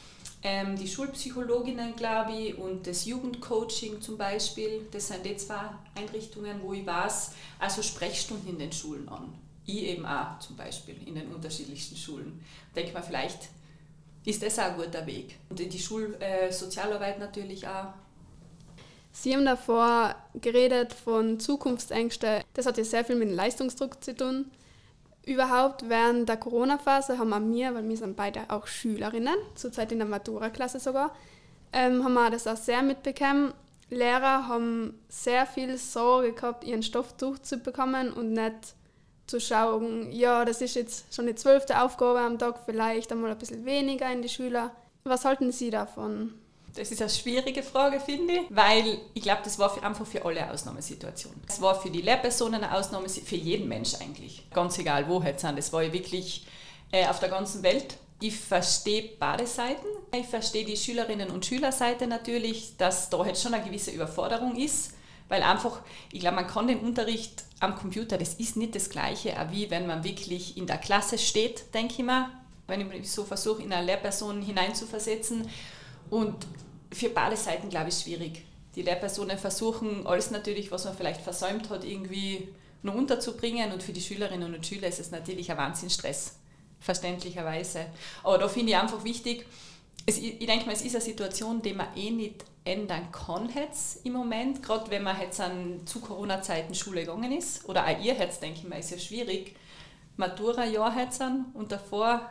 ähm, 0.43 0.75
die 0.75 0.87
Schulpsychologinnen, 0.87 1.95
glaube 1.95 2.33
ich, 2.33 2.57
und 2.57 2.87
das 2.87 3.05
Jugendcoaching 3.05 4.01
zum 4.01 4.17
Beispiel, 4.17 4.87
das 4.91 5.07
sind 5.07 5.25
die 5.25 5.35
zwei 5.35 5.69
Einrichtungen, 5.95 6.61
wo 6.61 6.73
ich 6.73 6.85
weiß, 6.85 7.31
also 7.59 7.81
Sprechstunden 7.81 8.49
in 8.49 8.59
den 8.59 8.71
Schulen 8.71 9.09
an. 9.09 9.33
Ich 9.65 9.83
eben 9.83 10.05
auch 10.05 10.39
zum 10.39 10.55
Beispiel 10.55 10.95
in 11.05 11.15
den 11.15 11.33
unterschiedlichsten 11.33 11.97
Schulen. 11.97 12.41
Denke 12.75 12.93
mal, 12.93 13.03
vielleicht 13.03 13.49
ist 14.27 14.43
das 14.43 14.59
auch 14.59 14.65
ein 14.65 14.75
guter 14.75 15.07
Weg. 15.07 15.35
Und 15.49 15.57
die 15.59 15.79
Schulsozialarbeit 15.79 17.17
natürlich 17.17 17.65
auch. 17.65 17.93
Sie 19.13 19.33
haben 19.33 19.45
davor 19.45 20.15
geredet 20.35 20.93
von 20.93 21.39
Zukunftsängsten. 21.39 22.43
Das 22.53 22.65
hat 22.65 22.77
ja 22.77 22.83
sehr 22.83 23.05
viel 23.05 23.15
mit 23.15 23.29
dem 23.29 23.35
Leistungsdruck 23.35 24.03
zu 24.03 24.15
tun. 24.15 24.51
Überhaupt 25.25 25.89
während 25.89 26.27
der 26.27 26.37
Corona-Phase 26.37 27.17
haben 27.17 27.29
wir 27.29 27.39
mir, 27.39 27.73
weil 27.73 27.87
wir 27.87 27.97
sind 27.97 28.17
beide 28.17 28.41
auch 28.49 28.67
Schülerinnen, 28.67 29.35
zurzeit 29.55 29.93
in 29.93 29.99
der 29.99 30.07
Matura-Klasse 30.07 30.79
sogar, 30.79 31.15
ähm, 31.71 32.03
haben 32.03 32.13
wir 32.13 32.29
das 32.29 32.47
auch 32.47 32.57
sehr 32.57 32.83
mitbekommen. 32.83 33.53
Lehrer 33.89 34.47
haben 34.47 34.99
sehr 35.07 35.45
viel 35.45 35.77
Sorge 35.77 36.33
gehabt, 36.33 36.65
ihren 36.65 36.83
Stoff 36.83 37.13
durchzubekommen 37.13 38.11
und 38.11 38.33
nicht 38.33 38.75
zu 39.27 39.39
schauen, 39.39 40.11
ja, 40.11 40.45
das 40.45 40.61
ist 40.61 40.75
jetzt 40.75 41.13
schon 41.13 41.27
die 41.27 41.35
zwölfte 41.35 41.81
Aufgabe 41.81 42.19
am 42.19 42.39
Tag, 42.39 42.61
vielleicht 42.65 43.11
einmal 43.11 43.31
ein 43.31 43.37
bisschen 43.37 43.65
weniger 43.65 44.11
in 44.11 44.21
die 44.21 44.29
Schüler. 44.29 44.71
Was 45.03 45.25
halten 45.25 45.51
Sie 45.51 45.69
davon? 45.69 46.33
Das 46.75 46.91
ist 46.91 47.01
eine 47.01 47.09
schwierige 47.09 47.63
Frage, 47.63 47.99
finde 47.99 48.33
ich, 48.33 48.41
weil 48.49 48.99
ich 49.13 49.23
glaube, 49.23 49.41
das 49.43 49.57
war 49.57 49.69
für, 49.69 49.81
einfach 49.83 50.05
für 50.05 50.23
alle 50.23 50.41
eine 50.41 50.53
Ausnahmesituation. 50.53 51.33
Es 51.47 51.59
war 51.59 51.79
für 51.79 51.89
die 51.89 52.01
Lehrpersonen 52.01 52.63
eine 52.63 52.77
Ausnahme, 52.77 53.09
für 53.09 53.35
jeden 53.35 53.67
Mensch 53.67 53.95
eigentlich. 53.95 54.47
Ganz 54.53 54.77
egal, 54.77 55.07
wo 55.07 55.21
jetzt 55.21 55.41
sind. 55.41 55.57
Das 55.57 55.73
war 55.73 55.81
ja 55.81 55.91
wirklich 55.91 56.45
äh, 56.91 57.07
auf 57.07 57.19
der 57.19 57.29
ganzen 57.29 57.63
Welt. 57.63 57.97
Ich 58.19 58.37
verstehe 58.37 59.09
beide 59.19 59.47
Seiten. 59.47 59.85
Ich 60.15 60.27
verstehe 60.27 60.65
die 60.65 60.77
Schülerinnen 60.77 61.31
und 61.31 61.45
Schülerseite 61.45 62.05
natürlich, 62.05 62.77
dass 62.77 63.09
da 63.09 63.25
jetzt 63.25 63.41
schon 63.41 63.53
eine 63.53 63.63
gewisse 63.63 63.91
Überforderung 63.91 64.55
ist, 64.55 64.93
weil 65.29 65.43
einfach, 65.43 65.81
ich 66.11 66.21
glaube, 66.21 66.37
man 66.37 66.47
kann 66.47 66.67
den 66.67 66.79
Unterricht 66.79 67.43
am 67.59 67.75
Computer, 67.75 68.17
das 68.17 68.35
ist 68.35 68.55
nicht 68.55 68.75
das 68.75 68.89
Gleiche, 68.89 69.35
wie 69.51 69.69
wenn 69.69 69.87
man 69.87 70.03
wirklich 70.03 70.57
in 70.57 70.67
der 70.67 70.77
Klasse 70.77 71.17
steht, 71.17 71.73
denke 71.73 71.95
ich 71.97 72.03
mal. 72.03 72.29
Wenn 72.67 72.81
ich 72.81 72.87
mich 72.87 73.11
so 73.11 73.23
versuche, 73.23 73.63
in 73.63 73.71
eine 73.71 73.85
Lehrperson 73.85 74.41
hineinzuversetzen. 74.41 75.49
Und 76.09 76.35
für 76.91 77.09
beide 77.09 77.37
Seiten, 77.37 77.69
glaube 77.69 77.89
ich, 77.89 77.95
schwierig. 77.95 78.43
Die 78.75 78.81
Lehrpersonen 78.81 79.37
versuchen 79.37 80.05
alles 80.05 80.31
natürlich, 80.31 80.71
was 80.71 80.85
man 80.85 80.95
vielleicht 80.95 81.21
versäumt 81.21 81.69
hat, 81.69 81.83
irgendwie 81.83 82.49
noch 82.83 82.93
unterzubringen 82.93 83.71
und 83.71 83.81
für 83.81 83.91
die 83.91 84.01
Schülerinnen 84.01 84.53
und 84.53 84.65
Schüler 84.65 84.87
ist 84.87 84.99
es 84.99 85.11
natürlich 85.11 85.49
ein 85.49 85.57
Wahnsinnsstress, 85.57 86.35
verständlicherweise. 86.79 87.87
Aber 88.23 88.37
da 88.37 88.47
finde 88.47 88.71
ich 88.71 88.77
einfach 88.77 89.03
wichtig, 89.03 89.45
es, 90.05 90.17
ich 90.19 90.45
denke 90.45 90.65
mal, 90.65 90.73
es 90.73 90.83
ist 90.83 90.95
eine 90.95 91.03
Situation, 91.03 91.61
die 91.61 91.73
man 91.73 91.87
eh 91.95 92.11
nicht 92.11 92.45
ändern 92.67 93.11
kann 93.11 93.49
jetzt 93.55 94.05
im 94.05 94.13
Moment, 94.13 94.61
gerade 94.61 94.91
wenn 94.91 95.03
man 95.03 95.19
jetzt 95.19 95.39
an, 95.39 95.81
zu 95.85 95.99
Corona-Zeiten 95.99 96.75
Schule 96.75 97.01
gegangen 97.01 97.31
ist, 97.31 97.67
oder 97.67 97.85
auch 97.85 98.03
ihr 98.03 98.13
jetzt, 98.13 98.41
denke 98.41 98.59
ich 98.59 98.67
mal, 98.67 98.79
ist 98.79 98.91
ja 98.91 98.99
schwierig, 98.99 99.55
Matura-Jahr 100.17 100.99
jetzt 100.99 101.21
und 101.53 101.71
davor 101.71 102.21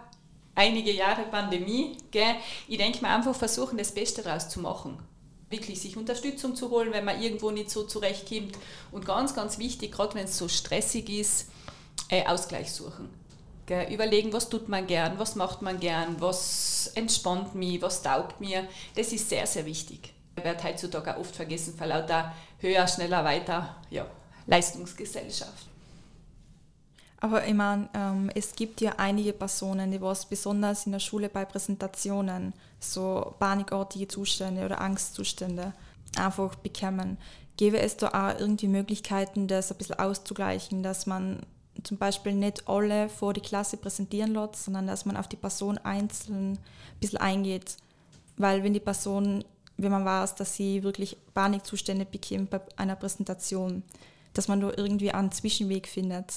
einige 0.57 0.91
Jahre 0.93 1.23
Pandemie. 1.23 1.97
Gell? 2.11 2.35
Ich 2.67 2.79
denke 2.79 3.01
mal 3.03 3.15
einfach 3.15 3.35
versuchen, 3.35 3.79
das 3.79 3.93
Beste 3.93 4.23
daraus 4.23 4.49
zu 4.49 4.61
machen. 4.61 4.99
Wirklich 5.49 5.81
sich 5.81 5.97
Unterstützung 5.97 6.57
zu 6.57 6.71
holen, 6.71 6.93
wenn 6.93 7.05
man 7.05 7.23
irgendwo 7.23 7.53
nicht 7.53 7.71
so 7.71 7.85
zurechtkommt. 7.85 8.59
Und 8.91 9.07
ganz, 9.07 9.35
ganz 9.35 9.59
wichtig, 9.59 9.93
gerade 9.93 10.17
wenn 10.17 10.25
es 10.25 10.37
so 10.37 10.49
stressig 10.49 11.09
ist, 11.09 11.51
äh, 12.09 12.27
Ausgleich 12.27 12.73
suchen. 12.73 13.09
Gell? 13.67 13.93
Überlegen, 13.93 14.33
was 14.33 14.49
tut 14.49 14.69
man 14.69 14.89
gern, 14.89 15.19
was 15.19 15.37
macht 15.37 15.63
man 15.63 15.79
gern, 15.79 16.17
was 16.21 16.91
entspannt 16.95 17.55
mich, 17.55 17.81
was 17.83 18.03
taugt 18.03 18.41
mir. 18.41 18.67
Das 18.97 19.13
ist 19.13 19.29
sehr, 19.29 19.47
sehr 19.47 19.67
wichtig. 19.67 20.16
Wird 20.43 20.65
heutzutage 20.65 21.15
auch 21.15 21.21
oft 21.21 21.35
vergessen, 21.35 21.75
vor 21.77 21.87
lauter 21.87 22.33
höher, 22.59 22.87
schneller, 22.87 23.25
weiter, 23.25 23.77
ja, 23.91 24.07
Leistungsgesellschaft. 24.47 25.67
Aber 27.21 27.47
ich 27.47 27.55
meine, 27.55 27.89
ähm, 27.95 28.31
es 28.35 28.55
gibt 28.55 28.81
ja 28.81 28.95
einige 28.99 29.33
Personen, 29.33 29.91
die 29.91 30.01
was 30.01 30.27
besonders 30.27 30.87
in 30.87 30.93
der 30.93 30.99
Schule 30.99 31.29
bei 31.29 31.45
Präsentationen 31.45 32.53
so 32.79 33.35
panikartige 33.39 34.07
Zustände 34.07 34.65
oder 34.65 34.81
Angstzustände 34.81 35.73
einfach 36.17 36.55
bekommen. 36.57 37.19
Gäbe 37.57 37.81
es 37.81 37.97
da 37.97 38.09
auch 38.09 38.39
irgendwie 38.39 38.69
Möglichkeiten, 38.69 39.49
das 39.49 39.73
ein 39.73 39.79
bisschen 39.79 39.99
auszugleichen, 39.99 40.83
dass 40.83 41.07
man 41.07 41.41
zum 41.83 41.97
Beispiel 41.97 42.35
nicht 42.35 42.69
alle 42.69 43.09
vor 43.09 43.33
die 43.33 43.41
Klasse 43.41 43.77
präsentieren 43.77 44.35
lässt, 44.35 44.65
sondern 44.65 44.87
dass 44.87 45.07
man 45.07 45.17
auf 45.17 45.29
die 45.29 45.37
Person 45.37 45.79
einzeln 45.79 46.53
ein 46.53 46.59
bisschen 47.01 47.19
eingeht. 47.19 47.77
Weil 48.37 48.63
wenn 48.63 48.75
die 48.75 48.81
Person, 48.81 49.45
wenn 49.77 49.93
man 49.93 50.05
weiß, 50.05 50.35
dass 50.37 50.55
sie 50.55 50.83
wirklich 50.83 51.17
Panikzustände 51.35 52.07
bekommt 52.07 52.51
bei 52.51 52.61
einer 52.77 52.97
Präsentation, 52.97 53.83
dass 54.33 54.49
man 54.49 54.61
da 54.61 54.73
irgendwie 54.77 55.11
einen 55.11 55.33
Zwischenweg 55.33 55.87
findet. 55.87 56.33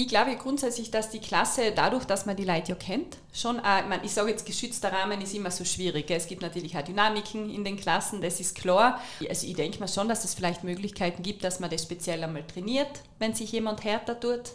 Ich 0.00 0.08
glaube 0.08 0.34
grundsätzlich, 0.36 0.90
dass 0.90 1.10
die 1.10 1.18
Klasse 1.18 1.72
dadurch, 1.76 2.06
dass 2.06 2.24
man 2.24 2.34
die 2.34 2.46
Leute 2.46 2.70
ja 2.70 2.74
kennt, 2.74 3.18
schon, 3.34 3.58
äh, 3.58 3.82
ich, 4.02 4.12
sage 4.12 4.30
jetzt, 4.30 4.46
geschützter 4.46 4.90
Rahmen 4.90 5.20
ist 5.20 5.34
immer 5.34 5.50
so 5.50 5.62
schwierig. 5.62 6.10
Es 6.10 6.26
gibt 6.26 6.40
natürlich 6.40 6.74
auch 6.74 6.82
Dynamiken 6.82 7.50
in 7.50 7.64
den 7.64 7.76
Klassen, 7.76 8.22
das 8.22 8.40
ist 8.40 8.54
klar. 8.54 8.98
Also 9.28 9.46
ich 9.46 9.54
denke 9.54 9.78
mal 9.78 9.88
schon, 9.88 10.08
dass 10.08 10.24
es 10.24 10.32
vielleicht 10.32 10.64
Möglichkeiten 10.64 11.22
gibt, 11.22 11.44
dass 11.44 11.60
man 11.60 11.68
das 11.68 11.82
speziell 11.82 12.24
einmal 12.24 12.46
trainiert, 12.46 13.02
wenn 13.18 13.34
sich 13.34 13.52
jemand 13.52 13.84
härter 13.84 14.18
tut. 14.18 14.52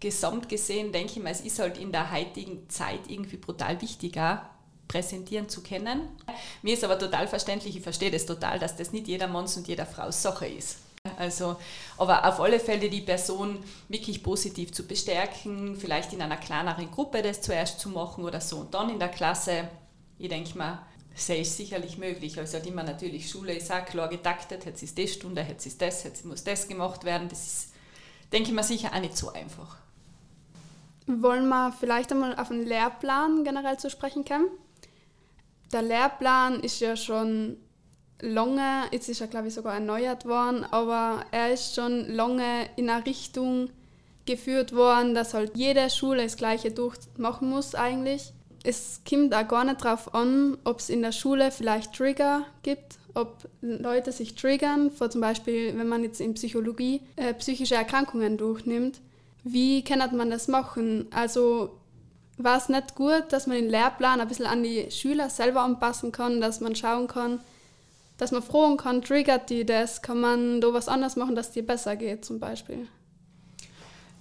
Gesamt 0.00 0.50
gesehen 0.50 0.92
denke 0.92 1.12
ich 1.12 1.22
mal, 1.22 1.30
es 1.30 1.40
ist 1.40 1.60
halt 1.60 1.78
in 1.78 1.90
der 1.90 2.12
heutigen 2.12 2.68
Zeit 2.68 3.00
irgendwie 3.08 3.38
brutal 3.38 3.80
wichtig, 3.80 4.18
auch 4.18 4.40
präsentieren 4.88 5.48
zu 5.48 5.62
können. 5.62 6.08
Mir 6.62 6.74
ist 6.74 6.84
aber 6.84 6.98
total 6.98 7.26
verständlich, 7.28 7.76
ich 7.76 7.82
verstehe 7.82 8.10
das 8.10 8.26
total, 8.26 8.58
dass 8.58 8.76
das 8.76 8.92
nicht 8.92 9.08
jeder 9.08 9.28
Manns 9.28 9.56
und 9.56 9.68
jeder 9.68 9.86
Frau 9.86 10.10
Sache 10.10 10.46
ist. 10.46 10.78
Also, 11.18 11.56
aber 11.98 12.26
auf 12.26 12.40
alle 12.40 12.58
Fälle 12.58 12.88
die 12.88 13.02
Person 13.02 13.62
wirklich 13.88 14.22
positiv 14.22 14.72
zu 14.72 14.86
bestärken, 14.86 15.76
vielleicht 15.76 16.14
in 16.14 16.22
einer 16.22 16.38
kleineren 16.38 16.90
Gruppe 16.90 17.20
das 17.20 17.42
zuerst 17.42 17.78
zu 17.78 17.90
machen 17.90 18.24
oder 18.24 18.40
so 18.40 18.56
und 18.56 18.72
dann 18.72 18.88
in 18.88 18.98
der 18.98 19.10
Klasse, 19.10 19.68
ich 20.18 20.30
denke 20.30 20.56
mal, 20.56 20.78
sehe 21.14 21.42
ich 21.42 21.50
sicherlich 21.50 21.98
möglich. 21.98 22.38
Also 22.38 22.56
hat 22.56 22.66
immer 22.66 22.82
natürlich 22.82 23.28
Schule 23.28 23.54
ist 23.54 23.70
auch 23.70 23.84
klar 23.84 24.08
getaktet, 24.08 24.64
jetzt 24.64 24.82
ist 24.82 24.98
das 24.98 25.12
Stunde, 25.12 25.44
jetzt 25.46 25.66
ist 25.66 25.80
das, 25.80 26.04
jetzt 26.04 26.24
muss 26.24 26.42
das 26.42 26.68
gemacht 26.68 27.04
werden. 27.04 27.28
Das 27.28 27.46
ist, 27.46 27.72
denke 28.32 28.48
ich 28.48 28.54
mal, 28.54 28.62
sicher 28.62 28.90
auch 28.94 29.00
nicht 29.00 29.16
so 29.16 29.30
einfach. 29.30 29.76
Wollen 31.06 31.48
wir 31.48 31.70
vielleicht 31.78 32.12
einmal 32.12 32.34
auf 32.38 32.48
den 32.48 32.64
Lehrplan 32.64 33.44
generell 33.44 33.78
zu 33.78 33.90
sprechen 33.90 34.24
kommen? 34.24 34.48
Der 35.74 35.82
Lehrplan 35.82 36.60
ist 36.60 36.78
ja 36.78 36.96
schon 36.96 37.56
lange, 38.20 38.84
jetzt 38.92 39.08
ist 39.08 39.20
er 39.20 39.26
glaube 39.26 39.48
ich 39.48 39.54
sogar 39.54 39.74
erneuert 39.74 40.24
worden, 40.24 40.64
aber 40.70 41.26
er 41.32 41.52
ist 41.52 41.74
schon 41.74 42.08
lange 42.14 42.68
in 42.76 42.88
eine 42.88 43.04
Richtung 43.04 43.70
geführt 44.24 44.72
worden, 44.72 45.16
dass 45.16 45.34
halt 45.34 45.56
jede 45.56 45.90
Schule 45.90 46.22
das 46.22 46.36
Gleiche 46.36 46.70
durchmachen 46.70 47.50
muss 47.50 47.74
eigentlich. 47.74 48.32
Es 48.62 49.00
kommt 49.08 49.34
auch 49.34 49.48
gar 49.48 49.64
nicht 49.64 49.84
darauf 49.84 50.14
an, 50.14 50.58
ob 50.62 50.78
es 50.78 50.90
in 50.90 51.02
der 51.02 51.10
Schule 51.10 51.50
vielleicht 51.50 51.92
Trigger 51.92 52.46
gibt, 52.62 53.00
ob 53.14 53.48
Leute 53.60 54.12
sich 54.12 54.36
triggern, 54.36 54.92
vor 54.92 55.10
zum 55.10 55.22
Beispiel, 55.22 55.76
wenn 55.76 55.88
man 55.88 56.04
jetzt 56.04 56.20
in 56.20 56.34
Psychologie 56.34 57.00
äh, 57.16 57.34
psychische 57.34 57.74
Erkrankungen 57.74 58.38
durchnimmt. 58.38 59.00
Wie 59.42 59.82
kann 59.82 60.16
man 60.16 60.30
das 60.30 60.46
machen? 60.46 61.08
Also 61.10 61.80
war 62.36 62.58
es 62.58 62.68
nicht 62.68 62.94
gut, 62.94 63.24
dass 63.30 63.46
man 63.46 63.56
den 63.56 63.68
Lehrplan 63.68 64.20
ein 64.20 64.28
bisschen 64.28 64.46
an 64.46 64.62
die 64.62 64.90
Schüler 64.90 65.30
selber 65.30 65.62
anpassen 65.62 66.12
kann, 66.12 66.40
dass 66.40 66.60
man 66.60 66.74
schauen 66.74 67.06
kann, 67.06 67.40
dass 68.18 68.32
man 68.32 68.42
fragen 68.42 68.76
kann, 68.76 69.02
triggert 69.02 69.50
die 69.50 69.64
das, 69.64 70.02
kann 70.02 70.20
man 70.20 70.60
da 70.60 70.72
was 70.72 70.88
anders 70.88 71.16
machen, 71.16 71.34
dass 71.34 71.52
dir 71.52 71.66
besser 71.66 71.96
geht 71.96 72.24
zum 72.24 72.40
Beispiel? 72.40 72.88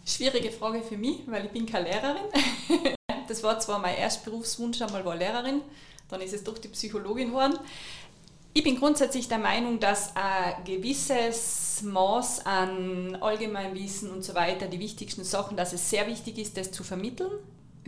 Schwierige 0.05 0.51
Frage 0.51 0.82
für 0.82 0.98
mich, 0.98 1.20
weil 1.27 1.46
ich 1.46 1.51
bin 1.51 1.65
keine 1.65 1.89
Lehrerin. 1.89 2.24
Das 3.25 3.41
war 3.41 3.58
zwar 3.58 3.79
mein 3.79 3.96
erster 3.96 4.29
Berufswunsch, 4.29 4.82
einmal 4.82 5.05
war 5.05 5.15
Lehrerin, 5.15 5.62
dann 6.10 6.20
ist 6.20 6.34
es 6.34 6.43
doch 6.43 6.58
die 6.58 6.67
Psychologin 6.67 7.29
geworden. 7.29 7.58
Ich 8.53 8.63
bin 8.63 8.77
grundsätzlich 8.77 9.29
der 9.29 9.38
Meinung, 9.39 9.79
dass 9.79 10.13
ein 10.15 10.63
gewisses 10.65 11.82
Maß 11.84 12.46
an 12.46 13.17
Allgemeinwissen 13.22 14.12
und 14.12 14.24
so 14.24 14.36
weiter, 14.36 14.67
die 14.67 14.79
wichtigsten 14.79 15.24
Sachen, 15.24 15.55
dass 15.55 15.72
es 15.72 15.89
sehr 15.89 16.05
wichtig 16.05 16.38
ist, 16.38 16.58
das 16.58 16.72
zu 16.72 16.84
vermitteln. 16.84 17.32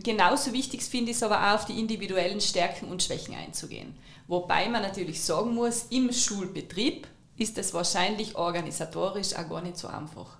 Genauso 0.02 0.52
wichtig 0.52 0.82
finde 0.82 1.10
ich 1.10 1.16
es 1.16 1.22
aber 1.22 1.40
auch, 1.40 1.54
auf 1.54 1.64
die 1.64 1.78
individuellen 1.78 2.40
Stärken 2.40 2.88
und 2.88 3.02
Schwächen 3.02 3.34
einzugehen. 3.34 3.96
Wobei 4.28 4.68
man 4.68 4.82
natürlich 4.82 5.22
sagen 5.22 5.54
muss, 5.54 5.86
im 5.90 6.12
Schulbetrieb 6.12 7.06
ist 7.36 7.58
es 7.58 7.74
wahrscheinlich 7.74 8.36
organisatorisch 8.36 9.34
auch 9.34 9.48
gar 9.48 9.62
nicht 9.62 9.78
so 9.78 9.88
einfach. 9.88 10.38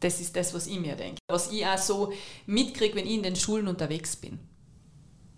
Das 0.00 0.20
ist 0.20 0.36
das, 0.36 0.54
was 0.54 0.66
ich 0.66 0.78
mir 0.78 0.94
denke. 0.94 1.18
Was 1.28 1.50
ich 1.50 1.66
auch 1.66 1.78
so 1.78 2.12
mitkriege, 2.46 2.94
wenn 2.96 3.06
ich 3.06 3.14
in 3.14 3.22
den 3.22 3.36
Schulen 3.36 3.68
unterwegs 3.68 4.16
bin. 4.16 4.38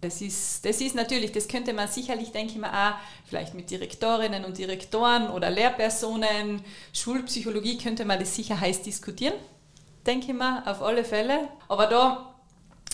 Das 0.01 0.23
ist, 0.23 0.65
das 0.65 0.81
ist 0.81 0.95
natürlich, 0.95 1.33
das 1.33 1.47
könnte 1.47 1.75
man 1.75 1.87
sicherlich, 1.89 2.33
denke 2.33 2.53
ich 2.55 2.59
mal, 2.59 2.71
auch 2.71 2.99
vielleicht 3.27 3.55
mit 3.55 3.71
Direktorinnen 3.71 4.47
und 4.47 4.57
Direktoren 4.57 5.29
oder 5.29 5.51
Lehrpersonen, 5.51 6.63
Schulpsychologie 6.95 7.77
könnte 7.77 8.07
man 8.07 8.19
das 8.19 8.35
sicher 8.35 8.59
heiß 8.59 8.83
diskutieren, 8.83 9.35
denke 10.07 10.29
ich 10.29 10.39
mal, 10.39 10.63
auf 10.65 10.81
alle 10.81 11.05
Fälle. 11.05 11.49
Aber 11.69 11.87
da 11.87 12.30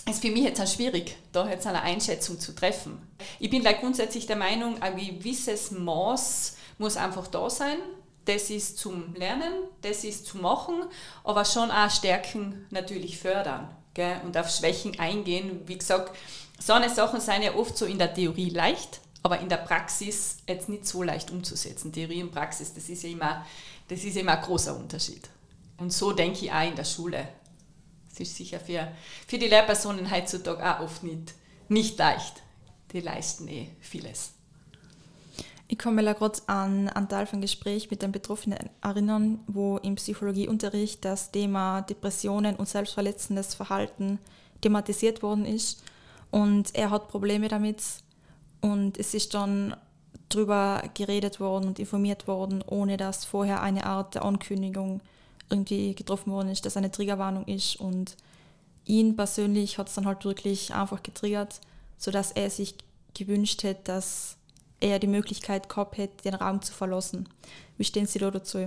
ist 0.07 0.21
für 0.21 0.31
mich 0.31 0.43
jetzt 0.43 0.61
auch 0.61 0.67
schwierig, 0.67 1.17
da 1.31 1.49
jetzt 1.49 1.67
eine 1.67 1.81
Einschätzung 1.81 2.39
zu 2.39 2.53
treffen. 2.53 3.01
Ich 3.39 3.49
bin 3.49 3.63
like 3.63 3.81
grundsätzlich 3.81 4.25
der 4.25 4.35
Meinung, 4.35 4.81
ein 4.81 4.95
gewisses 4.95 5.71
Maß 5.71 6.57
muss 6.77 6.97
einfach 6.97 7.27
da 7.27 7.49
sein. 7.49 7.77
Das 8.25 8.49
ist 8.49 8.77
zum 8.77 9.13
Lernen, 9.15 9.53
das 9.81 10.03
ist 10.03 10.25
zu 10.25 10.37
machen, 10.37 10.83
aber 11.23 11.45
schon 11.45 11.71
auch 11.71 11.89
Stärken 11.89 12.65
natürlich 12.71 13.17
fördern 13.17 13.73
gell? 13.93 14.19
und 14.25 14.37
auf 14.37 14.49
Schwächen 14.49 14.99
eingehen. 14.99 15.61
Wie 15.65 15.77
gesagt, 15.77 16.15
so 16.59 16.73
eine 16.73 16.89
Sachen 16.89 17.21
sind 17.21 17.43
ja 17.43 17.55
oft 17.55 17.77
so 17.77 17.85
in 17.85 17.97
der 17.97 18.13
Theorie 18.13 18.49
leicht, 18.49 18.99
aber 19.23 19.39
in 19.39 19.49
der 19.49 19.57
Praxis 19.57 20.37
jetzt 20.47 20.69
nicht 20.69 20.85
so 20.85 21.03
leicht 21.03 21.31
umzusetzen. 21.31 21.93
Theorie 21.93 22.23
und 22.23 22.31
Praxis, 22.31 22.73
das 22.73 22.89
ist 22.89 23.03
ja 23.03 23.09
immer, 23.09 23.45
das 23.87 24.03
ist 24.03 24.15
ja 24.15 24.21
immer 24.21 24.37
ein 24.37 24.43
großer 24.43 24.75
Unterschied. 24.75 25.29
Und 25.77 25.93
so 25.93 26.11
denke 26.11 26.45
ich 26.45 26.51
auch 26.51 26.67
in 26.67 26.75
der 26.75 26.85
Schule. 26.85 27.27
Das 28.17 28.29
ist 28.29 28.37
sicher 28.37 28.59
für, 28.59 28.87
für 29.27 29.37
die 29.37 29.47
Lehrpersonen 29.47 30.09
heutzutage 30.09 30.63
auch 30.63 30.81
oft 30.81 31.03
nicht, 31.03 31.35
nicht 31.69 31.97
leicht. 31.99 32.41
Die 32.91 33.01
leisten 33.01 33.47
eh 33.47 33.69
vieles. 33.79 34.33
Ich 35.67 35.77
kann 35.77 35.95
mich 35.95 36.05
gerade 36.05 36.39
an 36.47 36.87
einen 36.87 37.09
Teil 37.09 37.25
von 37.25 37.41
Gespräch 37.41 37.91
mit 37.91 38.01
den 38.01 38.13
Betroffenen 38.13 38.69
erinnern, 38.81 39.39
wo 39.47 39.77
im 39.77 39.95
Psychologieunterricht 39.95 41.03
das 41.03 41.31
Thema 41.31 41.81
Depressionen 41.81 42.55
und 42.55 42.69
selbstverletzendes 42.69 43.53
Verhalten 43.53 44.19
thematisiert 44.61 45.21
worden 45.21 45.45
ist. 45.45 45.83
Und 46.31 46.73
er 46.73 46.89
hat 46.89 47.09
Probleme 47.09 47.49
damit. 47.49 47.83
Und 48.61 48.97
es 48.97 49.13
ist 49.13 49.33
dann 49.33 49.75
darüber 50.29 50.83
geredet 50.93 51.41
worden 51.41 51.67
und 51.67 51.79
informiert 51.79 52.27
worden, 52.27 52.63
ohne 52.65 52.95
dass 52.95 53.25
vorher 53.25 53.61
eine 53.61 53.85
Art 53.85 54.15
der 54.15 54.23
Ankündigung 54.23 55.01
irgendwie 55.49 55.95
getroffen 55.95 56.31
worden 56.31 56.49
ist, 56.49 56.65
dass 56.65 56.77
eine 56.77 56.91
Triggerwarnung 56.91 57.45
ist. 57.45 57.77
Und 57.77 58.15
ihn 58.85 59.15
persönlich 59.15 59.77
hat 59.77 59.87
es 59.89 59.95
dann 59.95 60.05
halt 60.05 60.25
wirklich 60.25 60.73
einfach 60.73 61.03
getriggert, 61.03 61.59
sodass 61.97 62.31
er 62.31 62.49
sich 62.49 62.75
gewünscht 63.13 63.63
hätte, 63.63 63.81
dass 63.85 64.37
er 64.79 64.99
die 64.99 65.07
Möglichkeit 65.07 65.69
gehabt 65.69 65.97
hätte, 65.97 66.23
den 66.23 66.35
Raum 66.35 66.61
zu 66.61 66.73
verlassen. 66.73 67.27
Wie 67.77 67.83
stehen 67.83 68.05
Sie 68.05 68.19
da 68.19 68.29
dazu? 68.29 68.65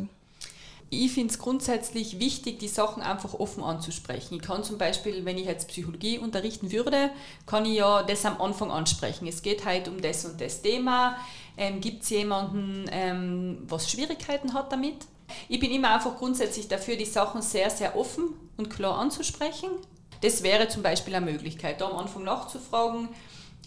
Ich 0.92 1.12
finde 1.12 1.32
es 1.32 1.38
grundsätzlich 1.38 2.18
wichtig, 2.18 2.58
die 2.58 2.66
Sachen 2.66 3.00
einfach 3.00 3.34
offen 3.34 3.62
anzusprechen. 3.62 4.34
Ich 4.34 4.42
kann 4.42 4.64
zum 4.64 4.76
Beispiel, 4.76 5.24
wenn 5.24 5.38
ich 5.38 5.46
jetzt 5.46 5.68
Psychologie 5.68 6.18
unterrichten 6.18 6.72
würde, 6.72 7.10
kann 7.46 7.64
ich 7.64 7.76
ja 7.76 8.02
das 8.02 8.26
am 8.26 8.40
Anfang 8.40 8.72
ansprechen. 8.72 9.28
Es 9.28 9.40
geht 9.42 9.64
halt 9.64 9.86
um 9.86 10.00
das 10.00 10.24
und 10.24 10.40
das 10.40 10.62
Thema. 10.62 11.16
Ähm, 11.56 11.80
Gibt 11.80 12.02
es 12.02 12.10
jemanden, 12.10 12.86
ähm, 12.90 13.58
was 13.68 13.88
Schwierigkeiten 13.88 14.52
hat 14.52 14.72
damit? 14.72 14.96
Ich 15.48 15.60
bin 15.60 15.70
immer 15.70 15.94
einfach 15.94 16.16
grundsätzlich 16.16 16.68
dafür, 16.68 16.96
die 16.96 17.04
Sachen 17.04 17.42
sehr, 17.42 17.70
sehr 17.70 17.96
offen 17.96 18.34
und 18.56 18.70
klar 18.70 18.98
anzusprechen. 18.98 19.70
Das 20.22 20.42
wäre 20.42 20.68
zum 20.68 20.82
Beispiel 20.82 21.14
eine 21.14 21.24
Möglichkeit, 21.24 21.80
da 21.80 21.88
am 21.88 21.96
Anfang 21.96 22.24
nachzufragen, 22.24 23.08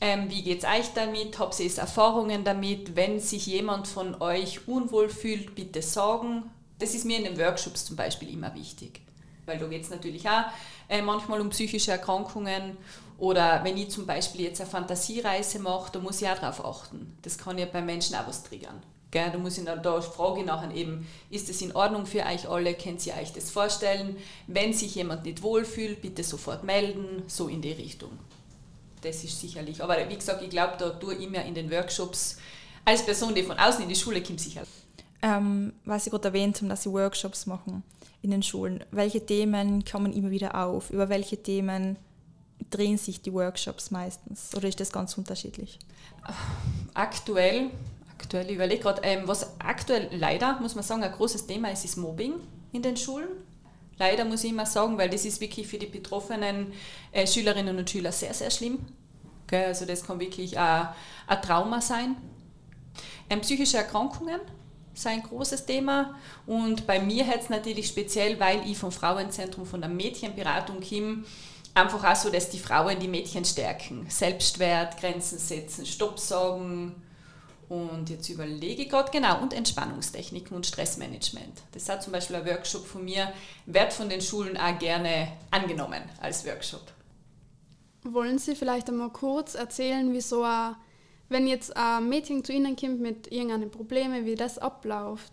ähm, 0.02 0.30
wie 0.30 0.44
geht 0.44 0.64
es 0.64 0.70
euch 0.70 0.94
damit? 0.94 1.40
Habt 1.40 1.58
ihr 1.62 1.78
Erfahrungen 1.78 2.44
damit? 2.44 2.96
Wenn 2.96 3.22
sich 3.22 3.46
jemand 3.46 3.88
von 3.88 4.22
euch 4.22 4.68
unwohl 4.68 5.08
fühlt, 5.08 5.56
bitte 5.56 5.82
sagen. 5.82 6.44
Das 6.80 6.94
ist 6.94 7.06
mir 7.06 7.18
in 7.20 7.24
den 7.24 7.40
Workshops 7.40 7.86
zum 7.86 7.96
Beispiel 7.96 8.30
immer 8.30 8.54
wichtig. 8.54 9.00
Weil 9.46 9.60
da 9.60 9.66
geht 9.68 9.84
es 9.84 9.90
natürlich 9.90 10.28
auch 10.28 10.46
äh, 10.90 11.02
manchmal 11.02 11.40
um 11.40 11.50
psychische 11.52 11.92
Erkrankungen. 11.92 12.78
Oder 13.18 13.64
wenn 13.64 13.78
ich 13.78 13.92
zum 13.92 14.06
Beispiel 14.06 14.42
jetzt 14.42 14.60
eine 14.60 14.70
Fantasiereise 14.70 15.60
mache, 15.60 15.94
da 15.94 16.00
muss 16.00 16.22
ich 16.22 16.28
auch 16.28 16.40
darauf 16.40 16.66
achten. 16.66 17.18
Das 17.22 17.38
kann 17.38 17.58
ja 17.58 17.66
bei 17.66 17.82
Menschen 17.82 18.16
auch 18.16 18.28
was 18.28 18.44
triggern. 18.44 18.82
Gell, 19.14 19.32
da 19.32 19.38
muss 19.38 19.58
ich 19.58 19.64
dann, 19.64 19.82
da 19.82 20.02
frage 20.02 20.42
ich 20.42 20.46
nachher 20.46 20.74
eben, 20.76 21.08
ist 21.30 21.48
das 21.48 21.62
in 21.62 21.74
Ordnung 21.74 22.06
für 22.06 22.26
euch 22.26 22.50
alle? 22.50 22.74
Könnt 22.74 23.06
ihr 23.06 23.14
euch 23.14 23.32
das 23.32 23.52
vorstellen? 23.52 24.18
Wenn 24.48 24.74
sich 24.74 24.96
jemand 24.96 25.24
nicht 25.24 25.42
wohlfühlt, 25.42 26.02
bitte 26.02 26.24
sofort 26.24 26.64
melden, 26.64 27.24
so 27.28 27.48
in 27.48 27.62
die 27.62 27.72
Richtung 27.72 28.12
das 29.04 29.24
ist 29.24 29.40
sicherlich. 29.40 29.84
Aber 29.84 29.98
wie 30.10 30.16
gesagt, 30.16 30.42
ich 30.42 30.50
glaube, 30.50 30.74
da 30.78 30.90
tue 30.92 31.16
ich 31.16 31.30
mir 31.30 31.44
in 31.44 31.54
den 31.54 31.70
Workshops 31.70 32.38
als 32.86 33.06
Person, 33.06 33.36
die 33.36 33.44
von 33.44 33.58
außen 33.58 33.84
in 33.84 33.90
die 33.90 33.96
Schule 33.96 34.22
kommt, 34.22 34.40
sicher. 34.40 34.64
Ähm, 35.22 35.74
was 35.86 36.04
Sie 36.04 36.10
gerade 36.10 36.30
erwähnt 36.30 36.58
haben, 36.58 36.70
dass 36.70 36.84
Sie 36.84 36.92
Workshops 36.92 37.46
machen 37.46 37.84
in 38.22 38.32
den 38.32 38.44
Schulen. 38.44 38.84
Welche 38.92 39.26
Themen 39.26 39.86
kommen 39.86 40.14
immer 40.14 40.32
wieder 40.32 40.56
auf? 40.56 40.90
Über 40.90 41.10
welche 41.10 41.42
Themen 41.42 41.98
drehen 42.70 42.98
sich 42.98 43.22
die 43.22 43.34
Workshops 43.34 43.92
meistens? 43.92 44.54
Oder 44.56 44.68
ist 44.68 44.80
das 44.80 44.92
ganz 44.92 45.18
unterschiedlich? 45.18 45.80
Aktuell, 46.94 47.70
aktuell 48.24 48.50
überlege 48.50 48.82
gerade, 48.82 49.02
ähm, 49.04 49.24
was 49.26 49.60
aktuell 49.60 50.10
leider, 50.12 50.60
muss 50.60 50.76
man 50.76 50.84
sagen, 50.84 51.04
ein 51.04 51.12
großes 51.12 51.46
Thema 51.46 51.72
ist, 51.72 51.84
ist 51.84 51.98
Mobbing 51.98 52.36
in 52.72 52.82
den 52.82 52.96
Schulen. 52.96 53.28
Leider 54.00 54.26
muss 54.26 54.44
ich 54.44 54.52
immer 54.52 54.66
sagen, 54.66 54.98
weil 54.98 55.10
das 55.10 55.26
ist 55.26 55.40
wirklich 55.42 55.68
für 55.68 55.78
die 55.78 55.86
betroffenen 55.86 56.74
äh, 57.12 57.28
Schülerinnen 57.28 57.78
und 57.78 57.90
Schüler 57.90 58.12
sehr, 58.12 58.34
sehr 58.34 58.50
schlimm. 58.50 58.80
Okay, 59.46 59.66
also 59.66 59.86
das 59.86 60.06
kann 60.06 60.20
wirklich 60.20 60.58
ein, 60.58 60.88
ein 61.28 61.42
Trauma 61.42 61.82
sein. 61.82 62.16
Ähm, 63.30 63.42
psychische 63.42 63.78
Erkrankungen 63.78 64.40
sind 64.94 65.12
ein 65.12 65.24
großes 65.24 65.66
Thema 65.66 66.16
und 66.46 66.88
bei 66.88 67.00
mir 67.00 67.26
jetzt 67.26 67.50
natürlich 67.50 67.88
speziell, 67.88 68.40
weil 68.40 68.62
ich 68.66 68.78
vom 68.78 68.92
Frauenzentrum, 68.92 69.66
von 69.66 69.82
der 69.82 69.90
Mädchenberatung 69.90 70.80
komme, 70.82 71.24
einfach 71.74 72.04
auch 72.04 72.16
so, 72.16 72.30
dass 72.30 72.50
die 72.50 72.60
Frauen 72.60 73.00
die 73.00 73.08
Mädchen 73.08 73.44
stärken. 73.44 74.06
Selbstwert, 74.10 75.00
Grenzen 75.00 75.40
setzen, 75.40 75.86
Stopp 75.86 76.20
sagen, 76.20 76.96
und 77.70 78.10
jetzt 78.10 78.30
überlege 78.30 78.84
ich 78.84 78.90
gerade, 78.90 79.12
genau, 79.12 79.42
und 79.42 79.54
Entspannungstechniken 79.54 80.56
und 80.56 80.66
Stressmanagement. 80.66 81.62
Das 81.72 81.90
hat 81.90 82.04
zum 82.04 82.14
Beispiel 82.14 82.36
ein 82.36 82.46
Workshop 82.46 82.86
von 82.86 83.06
mir, 83.06 83.32
wird 83.66 83.94
von 83.94 84.10
den 84.10 84.22
Schulen 84.22 84.58
auch 84.58 84.78
gerne 84.80 85.30
angenommen 85.52 86.02
als 86.22 86.46
Workshop. 86.46 86.92
Wollen 88.04 88.38
Sie 88.38 88.56
vielleicht 88.56 88.90
einmal 88.90 89.10
kurz 89.10 89.56
erzählen, 89.56 90.12
wie 90.14 90.22
so 90.22 90.44
ein, 90.44 90.76
wenn 91.30 91.48
jetzt 91.48 91.76
ein 91.76 92.10
Mädchen 92.10 92.44
zu 92.44 92.52
Ihnen 92.52 92.76
kommt 92.76 93.00
mit 93.00 93.32
irgendeinen 93.32 93.72
Problemen, 93.72 94.26
wie 94.26 94.36
das 94.36 94.58
abläuft? 94.58 95.32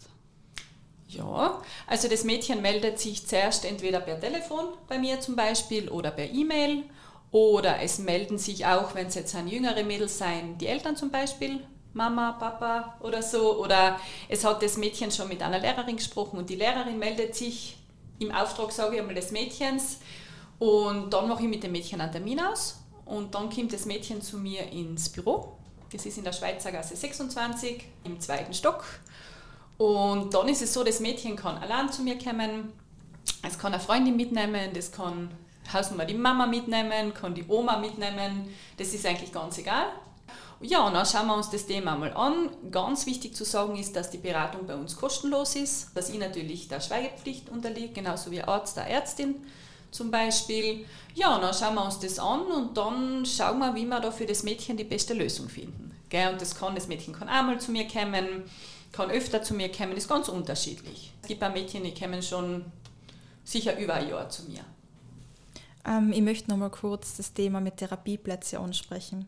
Ja, 1.09 1.61
also 1.88 2.07
das 2.07 2.23
Mädchen 2.23 2.62
meldet 2.62 3.01
sich 3.01 3.27
zuerst 3.27 3.64
entweder 3.64 3.99
per 3.99 4.21
Telefon 4.21 4.66
bei 4.87 4.99
mir 4.99 5.21
zum 5.21 5.35
Beispiel 5.35 5.88
oder 5.88 6.12
per 6.12 6.31
E-Mail 6.31 6.85
oder 7.33 7.81
es 7.81 7.99
melden 7.99 8.38
sich 8.38 8.66
auch, 8.66 8.95
wenn 8.95 9.09
es 9.09 9.16
jetzt 9.16 9.35
ein 9.35 9.49
jüngere 9.49 9.83
Mädels 9.83 10.19
sein, 10.19 10.57
die 10.59 10.69
Eltern 10.69 10.97
zum 10.97 11.11
Beispiel 11.11 11.61
Mama, 11.92 12.33
Papa 12.33 12.96
oder 13.00 13.22
so. 13.22 13.59
Oder 13.62 13.98
es 14.29 14.44
hat 14.44 14.62
das 14.62 14.76
Mädchen 14.76 15.11
schon 15.11 15.29
mit 15.29 15.42
einer 15.42 15.59
Lehrerin 15.59 15.96
gesprochen 15.96 16.38
und 16.38 16.50
die 16.50 16.57
Lehrerin 16.57 16.98
meldet 16.98 17.35
sich 17.35 17.76
im 18.18 18.33
Auftrag, 18.33 18.72
sage 18.72 18.96
ich 18.96 19.00
einmal, 19.00 19.14
des 19.14 19.31
Mädchens. 19.31 20.00
Und 20.59 21.11
dann 21.11 21.29
mache 21.29 21.42
ich 21.42 21.48
mit 21.48 21.62
dem 21.62 21.72
Mädchen 21.72 22.00
einen 22.00 22.12
Termin 22.12 22.40
aus 22.40 22.81
und 23.07 23.35
dann 23.35 23.50
kommt 23.50 23.72
das 23.72 23.87
Mädchen 23.87 24.20
zu 24.22 24.37
mir 24.37 24.70
ins 24.70 25.09
Büro. 25.09 25.57
Das 25.90 26.07
ist 26.07 26.18
in 26.18 26.24
der 26.24 26.33
Schweizer 26.33 26.70
Gasse 26.70 26.94
26 26.94 27.85
im 28.05 28.20
zweiten 28.20 28.55
Stock. 28.55 28.85
Und 29.79 30.35
dann 30.35 30.48
ist 30.48 30.62
es 30.62 30.74
so, 30.74 30.85
das 30.85 31.00
Mädchen 31.00 31.37
kann 31.37 31.57
allein 31.57 31.90
zu 31.90 32.03
mir 32.03 32.18
kommen, 32.18 32.72
es 33.42 33.59
kann 33.59 33.72
eine 33.72 33.83
Freundin 33.83 34.14
mitnehmen, 34.14 34.70
das 34.74 34.92
kann 34.92 35.31
Hausnummer 35.72 36.05
die 36.05 36.14
Mama 36.14 36.46
mitnehmen, 36.46 37.14
kann 37.14 37.35
die 37.35 37.46
Oma 37.48 37.79
mitnehmen, 37.79 38.55
das 38.76 38.92
ist 38.92 39.07
eigentlich 39.07 39.33
ganz 39.33 39.57
egal. 39.59 39.87
Ja, 40.62 40.87
und 40.87 40.92
dann 40.92 41.07
schauen 41.07 41.27
wir 41.27 41.37
uns 41.37 41.49
das 41.49 41.66
Thema 41.66 41.96
mal 41.96 42.12
an. 42.12 42.51
Ganz 42.70 43.07
wichtig 43.07 43.35
zu 43.35 43.44
sagen 43.44 43.77
ist, 43.77 43.96
dass 43.96 44.11
die 44.11 44.18
Beratung 44.18 44.66
bei 44.66 44.75
uns 44.75 44.94
kostenlos 44.94 45.57
ist, 45.57 45.96
dass 45.96 46.11
ich 46.11 46.18
natürlich 46.18 46.68
der 46.68 46.81
Schweigepflicht 46.81 47.49
unterliegt, 47.49 47.94
genauso 47.94 48.31
wie 48.31 48.42
Arzt, 48.42 48.77
der 48.77 48.87
Ärztin 48.87 49.37
zum 49.90 50.11
Beispiel. 50.11 50.85
Ja, 51.14 51.35
und 51.35 51.42
dann 51.42 51.55
schauen 51.55 51.75
wir 51.77 51.85
uns 51.85 51.99
das 51.99 52.18
an 52.18 52.42
und 52.42 52.77
dann 52.77 53.25
schauen 53.25 53.59
wir, 53.59 53.75
wie 53.75 53.87
wir 53.87 54.01
da 54.01 54.11
für 54.11 54.27
das 54.27 54.42
Mädchen 54.42 54.77
die 54.77 54.85
beste 54.85 55.14
Lösung 55.14 55.49
finden. 55.49 55.92
Gell? 56.11 56.31
Und 56.31 56.42
das 56.42 56.55
kann, 56.55 56.75
das 56.75 56.88
Mädchen 56.88 57.14
kann 57.14 57.31
einmal 57.31 57.59
zu 57.59 57.73
mir 57.73 57.88
kommen, 57.88 58.44
kann 58.92 59.11
öfter 59.11 59.42
zu 59.42 59.55
mir 59.55 59.73
kommen, 59.73 59.92
ist 59.92 60.09
ganz 60.09 60.29
unterschiedlich. 60.29 61.14
Es 61.23 61.29
gibt 61.29 61.42
auch 61.42 61.55
Mädchen, 61.55 61.85
die 61.85 61.94
kommen 61.94 62.23
schon 62.23 62.66
sicher 63.44 63.79
über 63.79 63.94
ein 63.94 64.11
Jahr 64.11 64.29
zu 64.29 64.42
mir. 64.42 64.61
Ähm, 65.87 66.12
ich 66.12 66.20
möchte 66.20 66.51
noch 66.51 66.59
mal 66.59 66.70
kurz 66.70 67.16
das 67.16 67.33
Thema 67.33 67.61
mit 67.62 67.79
Therapieplätzen 67.79 68.59
ansprechen 68.59 69.27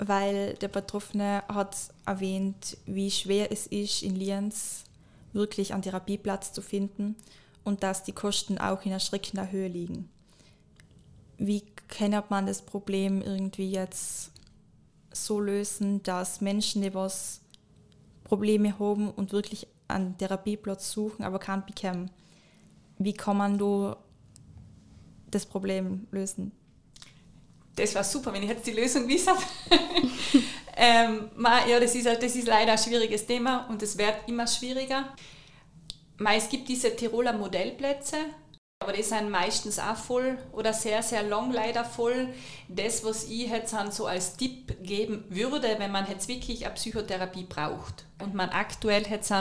weil 0.00 0.54
der 0.54 0.68
Betroffene 0.68 1.44
hat 1.48 1.76
erwähnt, 2.06 2.78
wie 2.86 3.10
schwer 3.10 3.52
es 3.52 3.66
ist, 3.66 4.02
in 4.02 4.16
Lienz 4.16 4.84
wirklich 5.32 5.74
einen 5.74 5.82
Therapieplatz 5.82 6.52
zu 6.52 6.62
finden 6.62 7.16
und 7.64 7.82
dass 7.82 8.02
die 8.02 8.12
Kosten 8.12 8.58
auch 8.58 8.84
in 8.84 8.92
erschreckender 8.92 9.52
Höhe 9.52 9.68
liegen. 9.68 10.08
Wie 11.36 11.62
kann 11.88 12.22
man 12.30 12.46
das 12.46 12.62
Problem 12.62 13.20
irgendwie 13.20 13.70
jetzt 13.70 14.32
so 15.12 15.38
lösen, 15.40 16.02
dass 16.02 16.40
Menschen, 16.40 16.82
die 16.82 16.94
was 16.94 17.42
Probleme 18.24 18.78
haben 18.78 19.10
und 19.10 19.32
wirklich 19.32 19.66
einen 19.86 20.16
Therapieplatz 20.16 20.90
suchen, 20.92 21.24
aber 21.24 21.38
keinen 21.38 21.66
bekommen? 21.66 22.10
Wie 22.98 23.12
kann 23.12 23.36
man 23.36 23.58
da 23.58 23.96
das 25.30 25.44
Problem 25.44 26.06
lösen? 26.10 26.52
Das 27.80 27.94
war 27.94 28.04
super, 28.04 28.32
wenn 28.32 28.42
ich 28.42 28.48
jetzt 28.48 28.66
die 28.66 28.72
Lösung 28.72 29.06
gewusst 29.06 29.28
ähm, 30.76 31.30
ja, 31.68 31.80
das 31.80 31.94
ist, 31.94 32.06
das 32.06 32.36
ist 32.36 32.46
leider 32.46 32.72
ein 32.72 32.78
schwieriges 32.78 33.26
Thema 33.26 33.66
und 33.68 33.82
es 33.82 33.96
wird 33.96 34.16
immer 34.26 34.46
schwieriger. 34.46 35.14
Es 36.36 36.48
gibt 36.48 36.68
diese 36.68 36.94
Tiroler 36.94 37.32
Modellplätze, 37.32 38.16
aber 38.82 38.92
die 38.92 39.02
sind 39.02 39.30
meistens 39.30 39.78
auch 39.78 39.96
voll 39.96 40.38
oder 40.52 40.72
sehr, 40.72 41.02
sehr 41.02 41.22
lang 41.22 41.52
leider 41.52 41.84
voll. 41.84 42.28
Das, 42.68 43.04
was 43.04 43.24
ich 43.24 43.50
jetzt 43.50 43.74
so 43.90 44.06
als 44.06 44.36
Tipp 44.36 44.82
geben 44.82 45.24
würde, 45.28 45.76
wenn 45.78 45.92
man 45.92 46.08
jetzt 46.08 46.28
wirklich 46.28 46.66
eine 46.66 46.74
Psychotherapie 46.74 47.44
braucht 47.44 48.04
und 48.22 48.34
man 48.34 48.50
aktuell 48.50 49.06
jetzt 49.06 49.32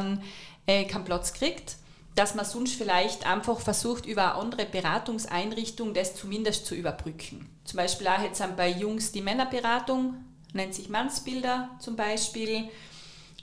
äh, 0.68 0.86
keinen 0.86 1.06
Platz 1.06 1.34
kriegt, 1.34 1.76
dass 2.16 2.36
man 2.36 2.46
sonst 2.46 2.76
vielleicht 2.76 3.26
einfach 3.26 3.60
versucht, 3.60 4.06
über 4.06 4.34
eine 4.34 4.42
andere 4.42 4.66
Beratungseinrichtung 4.66 5.94
das 5.94 6.16
zumindest 6.16 6.66
zu 6.66 6.76
überbrücken. 6.76 7.50
Zum 7.64 7.78
Beispiel 7.78 8.08
auch 8.08 8.22
jetzt 8.22 8.44
bei 8.58 8.70
Jungs 8.70 9.12
die 9.12 9.22
Männerberatung, 9.22 10.16
nennt 10.54 10.74
sich 10.74 10.90
Mannsbilder 10.90 11.70
zum 11.80 11.96
Beispiel, 11.96 12.70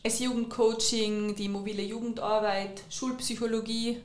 das 0.03 0.21
Jugendcoaching, 0.21 1.35
die 1.35 1.49
mobile 1.49 1.83
Jugendarbeit, 1.83 2.83
Schulpsychologie. 2.91 4.01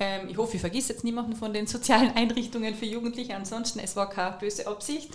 Ähm, 0.00 0.28
ich 0.28 0.36
hoffe, 0.36 0.54
ich 0.54 0.60
vergesse 0.60 0.92
jetzt 0.92 1.02
niemanden 1.02 1.34
von 1.34 1.52
den 1.52 1.66
sozialen 1.66 2.14
Einrichtungen 2.14 2.74
für 2.74 2.86
Jugendliche. 2.86 3.34
Ansonsten, 3.34 3.80
es 3.80 3.96
war 3.96 4.08
keine 4.08 4.36
böse 4.38 4.66
Absicht. 4.66 5.10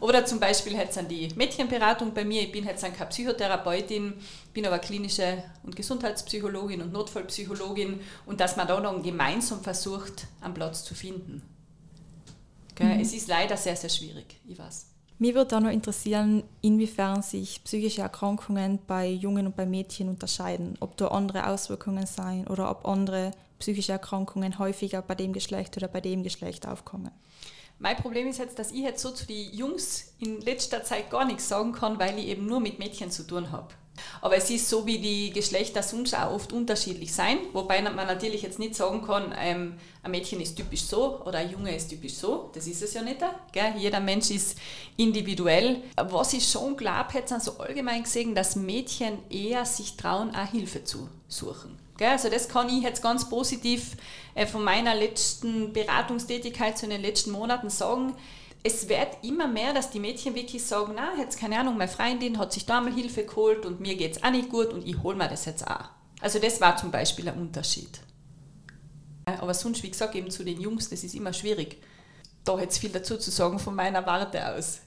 Oder 0.00 0.26
zum 0.26 0.40
Beispiel 0.40 0.74
jetzt 0.74 0.98
an 0.98 1.08
die 1.08 1.28
Mädchenberatung 1.34 2.12
bei 2.12 2.24
mir. 2.24 2.42
Ich 2.42 2.52
bin 2.52 2.66
jetzt 2.66 2.84
keine 2.84 3.08
Psychotherapeutin, 3.08 4.14
bin 4.52 4.66
aber 4.66 4.78
klinische 4.78 5.42
und 5.62 5.74
Gesundheitspsychologin 5.74 6.82
und 6.82 6.92
Notfallpsychologin 6.92 8.00
und 8.26 8.40
dass 8.40 8.56
man 8.56 8.68
da 8.68 8.80
dann 8.80 9.02
gemeinsam 9.02 9.62
versucht, 9.62 10.26
einen 10.42 10.54
Platz 10.54 10.84
zu 10.84 10.94
finden. 10.94 11.42
Mhm. 12.78 13.00
Es 13.00 13.14
ist 13.14 13.28
leider 13.28 13.56
sehr, 13.56 13.76
sehr 13.76 13.90
schwierig, 13.90 14.38
ich 14.46 14.58
weiß. 14.58 14.86
Mir 15.18 15.34
würde 15.34 15.56
auch 15.56 15.60
noch 15.60 15.70
interessieren, 15.70 16.42
inwiefern 16.60 17.22
sich 17.22 17.64
psychische 17.64 18.02
Erkrankungen 18.02 18.80
bei 18.86 19.08
Jungen 19.08 19.46
und 19.46 19.56
bei 19.56 19.64
Mädchen 19.64 20.10
unterscheiden. 20.10 20.76
Ob 20.80 20.98
da 20.98 21.08
andere 21.08 21.48
Auswirkungen 21.48 22.04
sein 22.04 22.46
oder 22.46 22.70
ob 22.70 22.86
andere 22.86 23.30
psychische 23.58 23.92
Erkrankungen 23.92 24.58
häufiger 24.58 25.02
bei 25.02 25.14
dem 25.14 25.32
Geschlecht 25.32 25.76
oder 25.76 25.88
bei 25.88 26.00
dem 26.00 26.22
Geschlecht 26.22 26.66
aufkommen. 26.66 27.10
Mein 27.78 27.96
Problem 27.96 28.26
ist 28.26 28.38
jetzt, 28.38 28.58
dass 28.58 28.72
ich 28.72 28.80
jetzt 28.80 29.02
so 29.02 29.10
zu 29.10 29.26
den 29.26 29.52
Jungs 29.52 30.14
in 30.18 30.40
letzter 30.40 30.82
Zeit 30.82 31.10
gar 31.10 31.26
nichts 31.26 31.48
sagen 31.48 31.72
kann, 31.72 31.98
weil 31.98 32.18
ich 32.18 32.26
eben 32.28 32.46
nur 32.46 32.60
mit 32.60 32.78
Mädchen 32.78 33.10
zu 33.10 33.26
tun 33.26 33.52
habe. 33.52 33.68
Aber 34.20 34.36
es 34.36 34.50
ist 34.50 34.68
so, 34.68 34.86
wie 34.86 34.98
die 34.98 35.30
Geschlechter 35.30 35.82
sonst 35.82 36.14
auch 36.14 36.32
oft 36.32 36.52
unterschiedlich 36.52 37.14
sein, 37.14 37.38
wobei 37.52 37.80
man 37.82 37.94
natürlich 37.96 38.42
jetzt 38.42 38.58
nicht 38.58 38.74
sagen 38.74 39.02
kann, 39.02 39.34
ähm, 39.38 39.74
ein 40.02 40.10
Mädchen 40.10 40.40
ist 40.40 40.56
typisch 40.56 40.82
so 40.82 41.20
oder 41.22 41.38
ein 41.38 41.50
Junge 41.50 41.74
ist 41.74 41.88
typisch 41.88 42.14
so. 42.14 42.50
Das 42.54 42.66
ist 42.66 42.82
es 42.82 42.94
ja 42.94 43.02
nicht. 43.02 43.20
Gell? 43.52 43.74
Jeder 43.76 44.00
Mensch 44.00 44.30
ist 44.30 44.58
individuell. 44.96 45.82
Was 45.96 46.32
ich 46.32 46.46
schon 46.48 46.76
glaube, 46.76 47.12
hätte 47.12 47.34
also 47.34 47.58
allgemein 47.58 48.02
gesehen, 48.02 48.34
dass 48.34 48.56
Mädchen 48.56 49.18
eher 49.30 49.64
sich 49.64 49.96
trauen, 49.96 50.34
auch 50.34 50.50
Hilfe 50.50 50.84
zu 50.84 51.08
suchen. 51.28 51.85
Also 52.00 52.28
das 52.28 52.48
kann 52.48 52.68
ich 52.68 52.82
jetzt 52.82 53.02
ganz 53.02 53.28
positiv 53.28 53.96
äh, 54.34 54.46
von 54.46 54.62
meiner 54.64 54.94
letzten 54.94 55.72
Beratungstätigkeit 55.72 56.76
zu 56.76 56.86
den 56.86 57.02
letzten 57.02 57.30
Monaten 57.30 57.70
sagen. 57.70 58.14
Es 58.62 58.88
wird 58.88 59.18
immer 59.22 59.46
mehr, 59.46 59.72
dass 59.72 59.90
die 59.90 60.00
Mädchen 60.00 60.34
wirklich 60.34 60.64
sagen, 60.64 60.94
na, 60.96 61.10
jetzt 61.18 61.38
keine 61.38 61.58
Ahnung, 61.58 61.76
meine 61.76 61.90
Freundin 61.90 62.38
hat 62.38 62.52
sich 62.52 62.66
da 62.66 62.80
mal 62.80 62.92
Hilfe 62.92 63.24
geholt 63.24 63.64
und 63.64 63.80
mir 63.80 63.96
geht 63.96 64.16
es 64.16 64.22
auch 64.24 64.30
nicht 64.30 64.48
gut 64.50 64.72
und 64.72 64.86
ich 64.86 65.02
hole 65.02 65.16
mir 65.16 65.28
das 65.28 65.44
jetzt 65.44 65.66
auch. 65.66 65.88
Also 66.20 66.38
das 66.38 66.60
war 66.60 66.76
zum 66.76 66.90
Beispiel 66.90 67.28
ein 67.28 67.38
Unterschied. 67.38 68.00
Aber 69.26 69.54
sonst, 69.54 69.82
wie 69.82 69.90
gesagt, 69.90 70.14
eben 70.14 70.30
zu 70.30 70.44
den 70.44 70.60
Jungs, 70.60 70.88
das 70.88 71.04
ist 71.04 71.14
immer 71.14 71.32
schwierig. 71.32 71.82
Da 72.44 72.58
hätte 72.58 72.70
es 72.70 72.78
viel 72.78 72.90
dazu 72.90 73.16
zu 73.18 73.30
sagen 73.30 73.58
von 73.58 73.74
meiner 73.74 74.06
Warte 74.06 74.54
aus. 74.54 74.80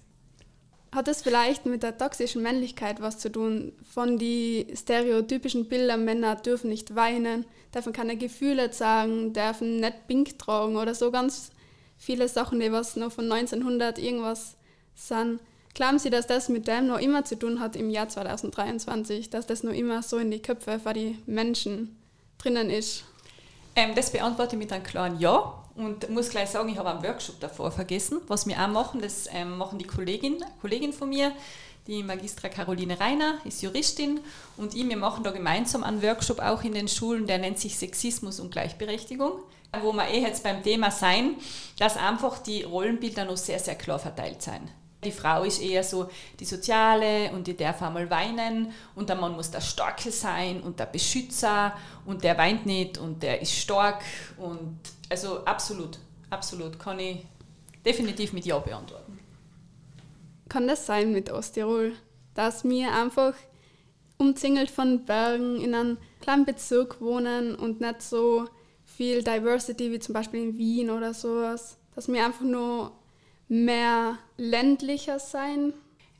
Hat 0.91 1.07
es 1.07 1.21
vielleicht 1.21 1.67
mit 1.67 1.83
der 1.83 1.97
toxischen 1.97 2.41
Männlichkeit 2.41 2.99
was 2.99 3.19
zu 3.19 3.31
tun? 3.31 3.73
Von 3.87 4.17
die 4.17 4.65
stereotypischen 4.73 5.69
Bildern, 5.69 6.03
Männer 6.03 6.35
dürfen 6.35 6.69
nicht 6.69 6.95
weinen, 6.95 7.45
dürfen 7.73 7.93
keine 7.93 8.17
Gefühle 8.17 8.71
zeigen, 8.71 9.33
dürfen 9.33 9.77
nicht 9.77 10.07
Pink 10.07 10.39
tragen 10.39 10.77
oder 10.77 10.95
so 10.95 11.11
ganz 11.11 11.51
viele 11.97 12.27
Sachen, 12.27 12.59
die 12.59 12.71
was 12.71 12.95
noch 12.95 13.11
von 13.11 13.31
1900 13.31 13.99
irgendwas 13.99 14.55
sind. 14.95 15.39
Glauben 15.75 15.99
Sie, 15.99 16.09
dass 16.09 16.25
das 16.25 16.49
mit 16.49 16.67
dem 16.67 16.87
noch 16.87 16.99
immer 16.99 17.23
zu 17.23 17.37
tun 17.37 17.59
hat 17.59 17.75
im 17.75 17.91
Jahr 17.91 18.09
2023, 18.09 19.29
dass 19.29 19.45
das 19.45 19.61
noch 19.61 19.73
immer 19.73 20.01
so 20.01 20.17
in 20.17 20.31
die 20.31 20.41
Köpfe 20.41 20.79
von 20.79 20.93
die 20.95 21.19
Menschen 21.27 21.97
drinnen 22.39 22.71
ist? 22.71 23.03
Ähm, 23.75 23.93
das 23.95 24.11
beantworte 24.11 24.55
ich 24.55 24.59
mit 24.59 24.73
einem 24.73 24.83
klaren 24.83 25.19
Ja. 25.19 25.63
Und 25.79 26.09
muss 26.09 26.29
gleich 26.29 26.49
sagen, 26.49 26.67
ich 26.67 26.77
habe 26.77 26.89
einen 26.89 27.03
Workshop 27.03 27.39
davor 27.39 27.71
vergessen. 27.71 28.19
Was 28.27 28.45
wir 28.45 28.61
auch 28.61 28.67
machen, 28.67 28.99
das 28.99 29.29
ähm, 29.31 29.57
machen 29.57 29.79
die 29.79 29.87
Kollegin, 29.87 30.43
Kollegin 30.59 30.91
von 30.91 31.07
mir, 31.07 31.31
die 31.87 32.03
Magistra 32.03 32.49
Caroline 32.49 32.99
Reiner, 32.99 33.37
ist 33.45 33.61
Juristin 33.61 34.19
und 34.57 34.75
ich, 34.75 34.87
wir 34.89 34.97
machen 34.97 35.23
da 35.23 35.31
gemeinsam 35.31 35.85
einen 35.85 36.03
Workshop 36.03 36.39
auch 36.39 36.65
in 36.65 36.73
den 36.73 36.89
Schulen, 36.89 37.27
der 37.27 37.37
nennt 37.37 37.59
sich 37.59 37.77
Sexismus 37.77 38.41
und 38.41 38.51
Gleichberechtigung, 38.51 39.31
wo 39.81 39.93
wir 39.93 40.09
eh 40.09 40.19
jetzt 40.19 40.43
beim 40.43 40.61
Thema 40.61 40.91
sein, 40.91 41.37
dass 41.77 41.95
einfach 41.95 42.39
die 42.39 42.63
Rollenbilder 42.63 43.23
noch 43.23 43.37
sehr, 43.37 43.59
sehr 43.59 43.75
klar 43.75 43.99
verteilt 43.99 44.41
sind. 44.41 44.67
Die 45.05 45.13
Frau 45.13 45.43
ist 45.43 45.61
eher 45.61 45.85
so 45.85 46.09
die 46.41 46.45
Soziale 46.45 47.31
und 47.31 47.47
die 47.47 47.55
darf 47.55 47.81
einmal 47.81 48.09
weinen 48.09 48.73
und 48.95 49.07
der 49.07 49.15
Mann 49.15 49.33
muss 49.33 49.49
der 49.49 49.61
Starke 49.61 50.11
sein 50.11 50.59
und 50.59 50.77
der 50.77 50.87
Beschützer 50.87 51.71
und 52.05 52.25
der 52.25 52.37
weint 52.37 52.65
nicht 52.65 52.97
und 52.97 53.23
der 53.23 53.41
ist 53.41 53.53
stark 53.53 54.03
und 54.37 54.77
also 55.09 55.45
absolut, 55.45 55.99
absolut 56.29 56.79
kann 56.79 56.99
ich 56.99 57.25
definitiv 57.85 58.33
mit 58.33 58.45
Ja 58.45 58.59
beantworten. 58.59 59.19
Kann 60.47 60.67
das 60.67 60.85
sein 60.85 61.11
mit 61.11 61.31
Osttirol, 61.31 61.93
dass 62.33 62.63
wir 62.63 62.93
einfach 62.93 63.33
umzingelt 64.17 64.69
von 64.69 65.05
Bergen 65.05 65.61
in 65.61 65.73
einem 65.73 65.97
kleinen 66.21 66.45
Bezirk 66.45 67.01
wohnen 67.01 67.55
und 67.55 67.81
nicht 67.81 68.01
so 68.01 68.47
viel 68.83 69.23
Diversity 69.23 69.91
wie 69.91 69.99
zum 69.99 70.13
Beispiel 70.13 70.43
in 70.43 70.57
Wien 70.57 70.89
oder 70.89 71.13
sowas, 71.13 71.77
dass 71.95 72.07
wir 72.07 72.25
einfach 72.25 72.45
nur 72.45 72.91
mehr 73.47 74.17
ländlicher 74.37 75.19
sein? 75.19 75.73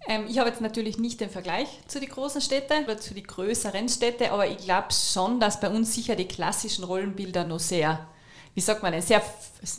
Ähm, 0.08 0.26
ich 0.30 0.40
habe 0.40 0.50
jetzt 0.50 0.62
natürlich 0.62 0.98
nicht 0.98 1.20
den 1.20 1.30
Vergleich 1.30 1.68
zu 1.88 2.00
den 2.00 2.10
großen 2.10 2.42
Städten 2.42 2.86
oder 2.86 2.98
zu 2.98 3.14
den 3.14 3.26
größeren 3.26 3.90
Städten, 3.90 4.30
aber 4.30 4.48
ich 4.48 4.58
glaube 4.58 4.94
schon, 4.94 5.40
dass 5.40 5.60
bei 5.60 5.70
uns 5.70 5.94
sicher 5.94 6.16
die 6.16 6.28
klassischen 6.28 6.86
Rollenbilder 6.86 7.44
noch 7.44 7.60
sehr, 7.60 8.08
wie 8.54 8.62
sagt 8.62 8.84
man, 8.84 9.00
sehr, 9.02 9.22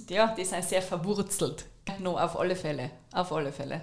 ja, 0.08 0.34
die 0.34 0.44
sind 0.44 0.64
sehr 0.64 0.82
verwurzelt. 0.82 1.64
No, 1.98 2.16
auf 2.16 2.38
alle 2.38 2.56
Fälle, 2.56 2.90
auf 3.12 3.32
alle 3.32 3.52
Fälle. 3.52 3.82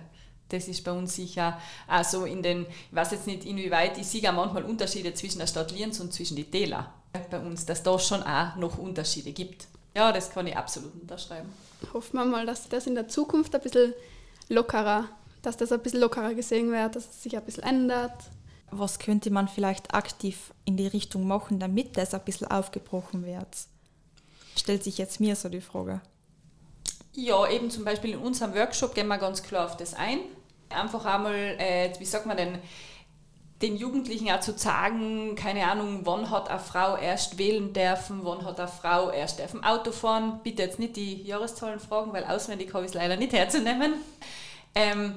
Das 0.50 0.68
ist 0.68 0.84
bei 0.84 0.92
uns 0.92 1.16
sicher 1.16 1.60
also 1.88 2.26
in 2.26 2.42
den, 2.42 2.62
ich 2.62 2.96
weiß 2.96 3.12
jetzt 3.12 3.28
nicht 3.28 3.46
inwieweit, 3.46 3.98
ich 3.98 4.08
sehe 4.08 4.30
auch 4.30 4.34
manchmal 4.34 4.64
Unterschiede 4.64 5.14
zwischen 5.14 5.40
der 5.40 5.48
Stadt 5.48 5.72
Lienz 5.72 6.00
und 6.00 6.14
zwischen 6.14 6.38
die 6.38 6.50
Täler 6.50 6.94
bei 7.30 7.40
uns, 7.40 7.66
dass 7.66 7.84
da 7.84 7.98
schon 8.00 8.24
auch 8.24 8.56
noch 8.56 8.78
Unterschiede 8.78 9.32
gibt. 9.32 9.68
Ja, 9.96 10.12
das 10.12 10.30
kann 10.30 10.48
ich 10.48 10.56
absolut 10.56 10.94
unterschreiben. 11.02 11.52
Hoffen 11.94 12.18
wir 12.18 12.26
mal, 12.26 12.46
dass 12.46 12.70
das 12.70 12.88
in 12.88 12.96
der 12.96 13.08
Zukunft 13.08 13.56
ein 13.56 13.62
bisschen 13.62 13.94
lockerer, 14.48 15.06
dass 15.42 15.58
das 15.58 15.72
ein 15.72 15.82
bisschen 15.82 16.02
lockerer 16.02 16.34
gesehen 16.34 16.72
wird, 16.72 16.96
dass 16.96 17.10
es 17.10 17.24
sich 17.24 17.36
ein 17.36 17.44
bisschen 17.44 17.64
ändert. 17.64 18.14
Was 18.70 19.00
könnte 19.00 19.32
man 19.32 19.48
vielleicht 19.48 19.94
aktiv 19.94 20.54
in 20.66 20.78
die 20.78 20.88
Richtung 20.88 21.26
machen, 21.26 21.60
damit 21.60 21.98
das 21.98 22.14
ein 22.14 22.24
bisschen 22.24 22.48
aufgebrochen 22.48 23.26
wird? 23.26 23.48
Stellt 24.58 24.84
sich 24.84 24.98
jetzt 24.98 25.20
mir 25.20 25.36
so 25.36 25.50
die 25.50 25.62
Frage. 25.62 26.02
Ja, 27.14 27.48
eben 27.50 27.72
zum 27.72 27.84
Beispiel 27.84 28.12
in 28.12 28.20
unserem 28.20 28.54
Workshop 28.54 28.94
gehen 28.94 29.08
wir 29.08 29.18
ganz 29.18 29.44
klar 29.44 29.66
auf 29.66 29.78
das 29.78 29.94
ein. 29.94 30.20
Einfach 30.70 31.06
einmal, 31.06 31.56
äh, 31.58 31.92
wie 32.00 32.06
sagt 32.06 32.26
man 32.26 32.38
denn, 32.38 32.60
den 33.62 33.76
Jugendlichen 33.76 34.30
auch 34.30 34.40
zu 34.40 34.56
sagen, 34.56 35.36
keine 35.36 35.66
Ahnung, 35.66 36.02
wann 36.04 36.30
hat 36.30 36.50
eine 36.50 36.60
Frau 36.60 36.96
erst 36.96 37.38
wählen 37.40 37.74
dürfen, 37.74 38.20
wann 38.24 38.46
hat 38.46 38.60
eine 38.60 38.68
Frau 38.68 39.10
erst 39.10 39.40
dürfen 39.40 39.64
Auto 39.64 39.92
fahren. 39.92 40.42
Bitte 40.44 40.64
jetzt 40.64 40.78
nicht 40.78 40.96
die 40.96 41.24
Jahreszahlen 41.24 41.80
fragen, 41.80 42.14
weil 42.14 42.24
auswendig 42.26 42.74
habe 42.74 42.86
ich 42.86 42.90
es 42.92 42.96
leider 42.96 43.18
nicht 43.18 43.34
herzunehmen. 43.34 43.94
Ähm, 44.76 45.16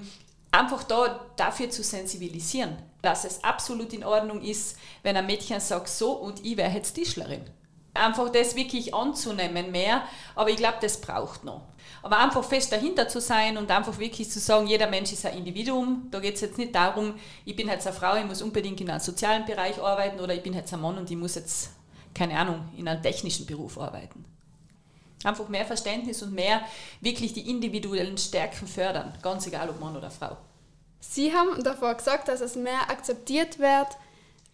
einfach 0.50 0.84
da 0.84 1.20
dafür 1.36 1.68
zu 1.68 1.82
sensibilisieren, 1.82 2.78
dass 3.02 3.24
es 3.24 3.44
absolut 3.44 3.92
in 3.92 4.04
Ordnung 4.04 4.40
ist, 4.40 4.78
wenn 5.02 5.16
ein 5.16 5.26
Mädchen 5.26 5.60
sagt, 5.60 5.88
so 5.88 6.12
und 6.12 6.44
ich 6.44 6.56
wäre 6.56 6.72
jetzt 6.72 6.94
Tischlerin. 6.94 7.44
Einfach 7.92 8.30
das 8.30 8.54
wirklich 8.54 8.94
anzunehmen 8.94 9.72
mehr, 9.72 10.02
aber 10.36 10.50
ich 10.50 10.56
glaube, 10.56 10.78
das 10.80 11.00
braucht 11.00 11.44
noch. 11.44 11.62
Aber 12.02 12.18
einfach 12.18 12.44
fest 12.44 12.72
dahinter 12.72 13.08
zu 13.08 13.20
sein 13.20 13.56
und 13.56 13.70
einfach 13.70 13.98
wirklich 13.98 14.30
zu 14.30 14.38
sagen, 14.38 14.66
jeder 14.66 14.88
Mensch 14.88 15.12
ist 15.12 15.26
ein 15.26 15.36
Individuum. 15.36 16.08
Da 16.10 16.20
geht 16.20 16.36
es 16.36 16.40
jetzt 16.40 16.56
nicht 16.56 16.74
darum, 16.74 17.14
ich 17.44 17.56
bin 17.56 17.68
jetzt 17.68 17.86
eine 17.86 17.96
Frau, 17.96 18.16
ich 18.16 18.24
muss 18.24 18.42
unbedingt 18.42 18.80
in 18.80 18.88
einem 18.88 19.00
sozialen 19.00 19.44
Bereich 19.44 19.80
arbeiten 19.82 20.20
oder 20.20 20.34
ich 20.34 20.42
bin 20.42 20.54
jetzt 20.54 20.72
ein 20.72 20.80
Mann 20.80 20.98
und 20.98 21.10
ich 21.10 21.16
muss 21.16 21.34
jetzt, 21.34 21.70
keine 22.14 22.38
Ahnung, 22.38 22.68
in 22.76 22.88
einem 22.88 23.02
technischen 23.02 23.44
Beruf 23.44 23.76
arbeiten. 23.78 24.24
Einfach 25.24 25.48
mehr 25.48 25.66
Verständnis 25.66 26.22
und 26.22 26.32
mehr 26.32 26.62
wirklich 27.00 27.34
die 27.34 27.50
individuellen 27.50 28.16
Stärken 28.16 28.66
fördern, 28.66 29.12
ganz 29.20 29.46
egal 29.46 29.68
ob 29.68 29.78
Mann 29.80 29.96
oder 29.96 30.10
Frau. 30.10 30.38
Sie 31.00 31.34
haben 31.34 31.62
davor 31.62 31.94
gesagt, 31.94 32.28
dass 32.28 32.40
es 32.40 32.56
mehr 32.56 32.88
akzeptiert 32.88 33.58
wird, 33.58 33.88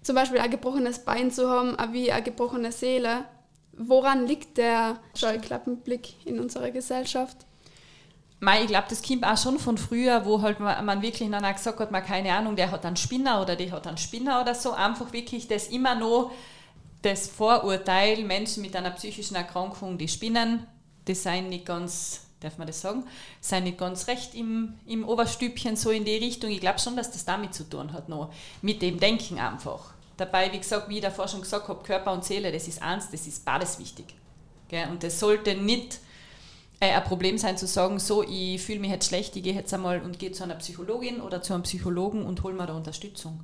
zum 0.07 0.15
Beispiel 0.15 0.39
ein 0.39 0.51
gebrochenes 0.51 1.01
Bein 1.01 1.33
zu 1.33 1.51
haben, 1.51 1.77
wie 1.93 2.13
eine 2.13 2.23
gebrochene 2.23 2.71
Seele. 2.71 3.25
Woran 3.73 4.27
liegt 4.27 4.57
der 4.57 5.01
Scheuklappenblick 5.17 6.25
in 6.25 6.39
unserer 6.39 6.71
Gesellschaft? 6.71 7.37
Mei, 8.39 8.63
ich 8.63 8.69
glaube, 8.69 8.87
das 8.89 9.03
kommt 9.03 9.25
auch 9.25 9.37
schon 9.37 9.59
von 9.59 9.77
früher, 9.77 10.25
wo 10.25 10.43
halt 10.43 10.61
man, 10.61 11.03
wirklich 11.03 11.29
dann 11.29 11.45
auch 11.45 11.53
gesagt 11.53 11.81
hat, 11.81 11.91
man 11.91 12.05
keine 12.05 12.33
Ahnung, 12.33 12.55
der 12.55 12.71
hat 12.71 12.87
einen 12.87 12.97
Spinner 12.97 13.43
oder 13.43 13.57
die 13.57 13.73
hat 13.73 13.87
einen 13.87 13.97
Spinner 13.97 14.41
oder 14.41 14.55
so. 14.55 14.73
Einfach 14.73 15.13
wirklich 15.13 15.49
das 15.49 15.69
immer 15.69 15.97
noch 15.97 16.31
das 17.03 17.27
Vorurteil, 17.27 18.23
Menschen 18.25 18.63
mit 18.63 18.77
einer 18.77 18.91
psychischen 18.91 19.35
Erkrankung, 19.35 19.99
die 19.99 20.09
spinnen, 20.09 20.67
die 21.09 21.15
seien 21.15 21.49
nicht 21.49 21.67
ganz, 21.67 22.27
darf 22.41 22.59
man 22.59 22.67
das 22.69 22.81
sagen, 22.81 23.05
seien 23.41 23.65
nicht 23.65 23.79
ganz 23.79 24.07
recht 24.07 24.35
im, 24.35 24.75
im 24.87 25.07
Oberstübchen 25.07 25.75
so 25.75 25.91
in 25.91 26.05
die 26.05 26.17
Richtung. 26.17 26.51
Ich 26.51 26.61
glaube 26.61 26.79
schon, 26.79 26.97
dass 26.97 27.11
das 27.11 27.25
damit 27.25 27.55
zu 27.55 27.69
tun 27.69 27.93
hat, 27.93 28.09
noch 28.09 28.33
mit 28.63 28.83
dem 28.83 29.01
Denken 29.01 29.39
einfach. 29.39 29.96
Dabei, 30.17 30.53
wie 30.53 30.59
gesagt, 30.59 30.89
wie 30.89 30.97
ich 30.97 31.03
davor 31.03 31.29
schon 31.29 31.43
gesagt 31.43 31.69
habe, 31.69 31.83
Körper 31.83 32.13
und 32.13 32.25
Seele, 32.25 32.51
das 32.51 32.67
ist 32.69 32.81
eins, 32.81 33.11
das 33.11 33.27
ist 33.27 33.45
beides 33.45 33.79
wichtig. 33.79 34.15
Und 34.91 35.03
das 35.03 35.21
sollte 35.21 35.55
nicht 35.55 36.01
äh, 36.81 36.93
ein 36.93 37.05
Problem 37.05 37.39
sein 37.39 37.57
zu 37.57 37.67
sagen, 37.67 37.99
so, 37.99 38.23
ich 38.23 38.61
fühle 38.63 38.81
mich 38.81 38.91
jetzt 38.91 39.09
schlecht, 39.09 39.37
ich 39.37 39.43
gehe 39.43 39.55
jetzt 39.55 39.73
einmal 39.73 40.03
und 40.03 40.19
gehe 40.19 40.33
zu 40.33 40.45
einer 40.45 40.57
Psychologin 40.57 41.21
oder 41.21 41.43
zu 41.43 41.55
einem 41.55 41.63
Psychologen 41.63 42.25
und 42.25 42.43
hole 42.43 42.55
mir 42.55 42.67
da 42.67 42.75
Unterstützung. 42.75 43.41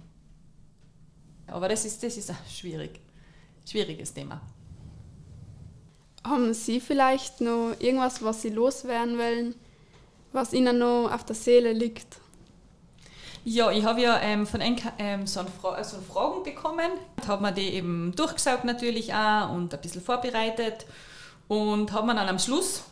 Aber 1.46 1.68
das 1.68 1.84
ist, 1.84 2.02
das 2.02 2.16
ist 2.16 2.30
ein 2.30 2.36
schwierig, 2.50 3.00
schwieriges 3.66 4.12
Thema. 4.14 4.40
Haben 6.24 6.54
Sie 6.54 6.80
vielleicht 6.80 7.40
noch 7.40 7.74
irgendwas, 7.78 8.22
was 8.22 8.42
Sie 8.42 8.50
loswerden 8.50 9.18
wollen, 9.18 9.54
was 10.32 10.52
Ihnen 10.52 10.78
noch 10.78 11.10
auf 11.10 11.24
der 11.24 11.34
Seele 11.34 11.72
liegt? 11.72 12.21
Ja, 13.44 13.72
ich 13.72 13.84
habe 13.84 14.00
ja 14.00 14.20
ähm, 14.20 14.46
von 14.46 14.60
Enka 14.60 14.92
ähm, 14.98 15.26
so, 15.26 15.40
Fra 15.60 15.82
so 15.82 15.96
eine 15.96 16.06
Fragen 16.06 16.44
bekommen. 16.44 16.92
Habe 17.26 17.42
mir 17.42 17.52
die 17.52 17.74
eben 17.74 18.14
durchgesaugt 18.14 18.64
natürlich 18.64 19.12
auch 19.12 19.50
und 19.50 19.74
ein 19.74 19.80
bisschen 19.80 20.02
vorbereitet 20.02 20.86
und 21.48 21.92
habe 21.92 22.06
mir 22.06 22.14
dann 22.14 22.28
am 22.28 22.38
Schluss 22.38 22.84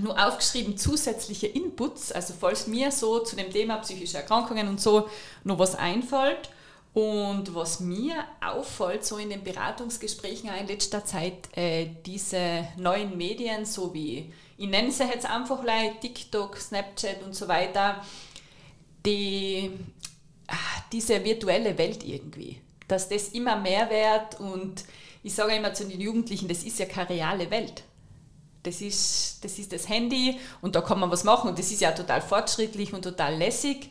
nur 0.00 0.16
aufgeschrieben 0.24 0.76
zusätzliche 0.76 1.46
Inputs, 1.48 2.12
also 2.12 2.34
falls 2.38 2.66
mir 2.66 2.90
so 2.90 3.20
zu 3.20 3.36
dem 3.36 3.50
Thema 3.50 3.76
psychische 3.78 4.18
Erkrankungen 4.18 4.68
und 4.68 4.80
so 4.80 5.08
noch 5.42 5.58
was 5.58 5.74
einfällt. 5.74 6.50
Und 6.92 7.52
was 7.52 7.80
mir 7.80 8.14
auffällt, 8.40 9.04
so 9.04 9.16
in 9.18 9.30
den 9.30 9.42
Beratungsgesprächen 9.42 10.50
in 10.50 10.68
letzter 10.68 11.04
Zeit, 11.04 11.48
äh, 11.56 11.88
diese 12.06 12.68
neuen 12.76 13.16
Medien, 13.16 13.64
so 13.64 13.92
wie, 13.92 14.32
ich 14.56 14.68
nenne 14.68 14.92
sie 14.92 15.02
jetzt 15.02 15.28
einfach 15.28 15.64
like 15.64 16.00
TikTok, 16.00 16.56
Snapchat 16.56 17.24
und 17.24 17.34
so 17.34 17.48
weiter, 17.48 18.00
die, 19.04 19.70
ah, 20.48 20.82
diese 20.92 21.22
virtuelle 21.24 21.76
Welt 21.76 22.04
irgendwie, 22.04 22.60
dass 22.88 23.08
das 23.08 23.28
immer 23.28 23.56
mehr 23.56 23.88
wird 23.90 24.40
und 24.40 24.84
ich 25.22 25.34
sage 25.34 25.54
immer 25.54 25.72
zu 25.72 25.86
den 25.86 26.00
Jugendlichen, 26.00 26.48
das 26.48 26.64
ist 26.64 26.78
ja 26.78 26.86
keine 26.86 27.10
reale 27.10 27.50
Welt. 27.50 27.82
Das 28.62 28.80
ist, 28.80 29.38
das 29.42 29.58
ist 29.58 29.72
das 29.72 29.88
Handy 29.88 30.38
und 30.62 30.74
da 30.74 30.80
kann 30.80 31.00
man 31.00 31.10
was 31.10 31.24
machen 31.24 31.50
und 31.50 31.58
das 31.58 31.70
ist 31.70 31.80
ja 31.80 31.92
total 31.92 32.22
fortschrittlich 32.22 32.92
und 32.92 33.02
total 33.02 33.36
lässig. 33.36 33.90